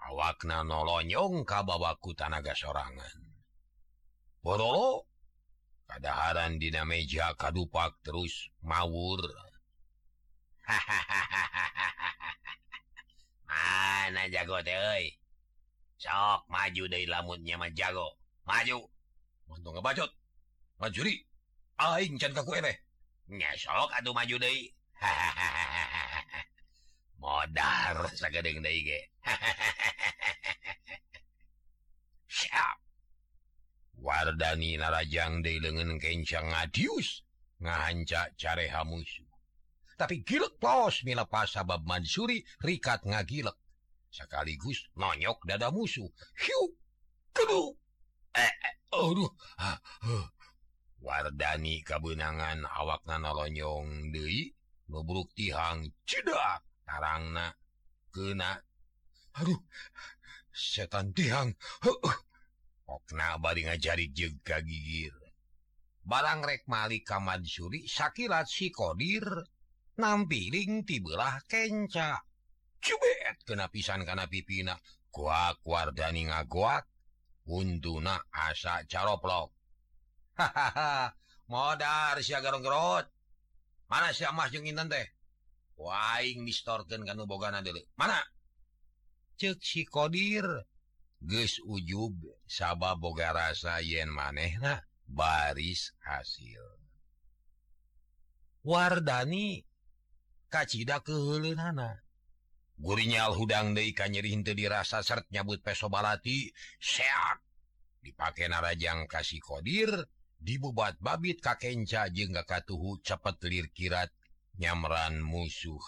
Awakna 0.08 0.64
nolonyong 0.64 1.44
kababaku 1.44 2.16
tanaga 2.16 2.56
sorangan. 2.56 3.22
Borolo 4.40 5.04
kadaharan 5.90 6.62
dina 6.62 6.88
meja 6.88 7.36
kadupak 7.36 8.00
terus 8.06 8.54
mawur. 8.64 9.20
mana 13.50 14.26
jago 14.34 14.58
de 14.66 14.74
sok 15.98 16.46
maju 16.50 16.84
dari 16.86 17.10
lamunnya 17.10 17.58
mah 17.58 17.74
jago. 17.74 18.14
Maju. 18.46 18.78
Untuk 19.50 19.74
ngebacot. 19.74 20.12
Majuri. 20.78 21.18
Aing 21.76 22.16
can 22.22 22.32
kaku 22.32 22.62
ebe 22.62 22.72
nya 23.26 23.50
sok 23.58 23.90
atuh 23.90 24.14
maju 24.14 24.38
deui 24.38 24.70
modar 27.22 28.06
sagedeng 28.14 28.62
deui 28.62 28.86
ge. 28.86 29.02
Siap. 32.38 32.78
Wardani 33.98 34.78
narajang 34.78 35.42
deui 35.42 35.58
leungeun 35.58 35.98
kencang 35.98 36.54
ngadius. 36.54 37.26
Ngahanca 37.58 38.30
care 38.38 38.70
hamus. 38.70 39.25
Tapi 39.96 40.28
gilek 40.28 40.60
los 40.60 41.08
milepas 41.08 41.56
sabab 41.56 41.88
Mansuri 41.88 42.44
rikat 42.60 43.08
ngagilek. 43.08 43.56
Sekaligus 44.12 44.92
nonyok 45.00 45.48
dada 45.48 45.72
musuh. 45.72 46.08
Hiu, 46.36 46.62
kedu. 47.32 47.80
Eh, 48.36 48.44
eh, 48.44 48.76
aduh. 48.92 49.32
Ah, 49.60 49.80
huh. 50.04 50.28
Wardani 51.00 51.80
kabunangan 51.84 52.68
awakna 52.68 53.16
nolonyong 53.24 54.12
deui 54.12 54.52
nubruk 54.92 55.32
tihang 55.32 55.96
cedak 56.04 56.64
tarangna 56.84 57.56
kena. 58.12 58.60
Aduh, 59.40 59.60
setan 60.52 61.16
tihang. 61.16 61.56
Huh. 61.84 62.00
Okna 62.86 63.40
bari 63.40 63.66
ngajari 63.66 64.12
jeung 64.12 64.40
kagigir. 64.44 65.16
Barang 66.06 66.46
rek 66.46 66.70
malik 66.70 67.02
ka 67.02 67.18
Mansuri 67.18 67.90
sakilat 67.90 68.46
si 68.46 68.70
Kodir 68.70 69.26
nampiling 69.98 70.84
tibelah 70.88 71.42
kenca. 71.48 72.22
Cubet 72.80 73.42
kena 73.48 73.68
pisan 73.72 74.06
karena 74.06 74.30
pipina. 74.30 74.78
Kuak 75.10 75.64
wardani 75.64 76.28
ngagoak 76.28 76.84
untuna 77.48 78.20
asa 78.32 78.84
caroplok. 78.84 79.56
Hahaha 80.36 81.16
modar 81.48 82.20
sia 82.20 82.44
garong-gerot 82.44 83.08
mana 83.88 84.12
si 84.12 84.28
emas 84.28 84.52
jeung 84.52 84.68
intan 84.68 84.92
teh? 84.92 85.08
Waing 85.80 86.44
distorkeun 86.44 87.08
kana 87.08 87.24
bogana 87.24 87.64
dulu 87.64 87.80
mana? 87.96 88.20
Cek 89.40 89.64
si 89.64 89.88
kodir. 89.88 90.48
Geus 91.24 91.64
ujub 91.64 92.20
sabab 92.44 93.00
boga 93.00 93.32
rasa 93.32 93.80
yen 93.80 94.12
manehna 94.12 94.84
baris 95.08 95.96
hasil. 96.04 96.62
Wardani 98.62 99.64
kacita 100.50 101.02
keana 101.06 102.02
gurinyal 102.76 103.34
hudang 103.40 103.72
Deika 103.72 104.12
nyerinte 104.12 104.52
dirasa 104.52 105.00
sert 105.00 105.28
nyabut 105.32 105.64
peso 105.64 105.88
balati 105.88 106.52
sehat 106.80 107.40
dipakai 108.04 108.52
narajang 108.52 109.08
kasih 109.08 109.40
kodir 109.40 109.90
dibubat 110.38 111.00
babit 111.00 111.40
kakenca 111.40 112.12
je 112.12 112.28
nggak 112.28 112.46
katuhu 112.46 113.00
cepet 113.02 113.38
lir 113.48 113.68
kirat 113.72 114.12
nyamran 114.60 115.24
musuh 115.24 115.82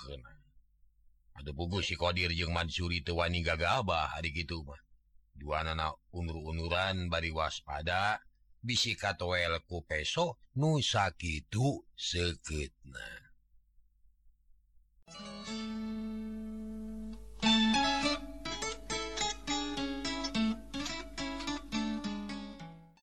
Aduh 1.37 1.53
bugu 1.53 1.85
si 1.85 1.93
kodir 1.93 2.33
jeung 2.33 2.49
Mansuri 2.49 3.05
tewani 3.05 3.45
gagaba 3.45 4.09
hari 4.09 4.33
gitu 4.33 4.65
mah. 4.65 4.81
Dua 5.37 5.61
anak 5.61 6.01
unur-unuran 6.09 7.13
bari 7.13 7.29
waspada 7.29 8.17
bisi 8.65 8.97
katoel 8.97 9.61
ku 9.69 9.85
peso 9.85 10.41
nusa 10.57 11.13
kitu 11.13 11.85
seketna 11.93 13.26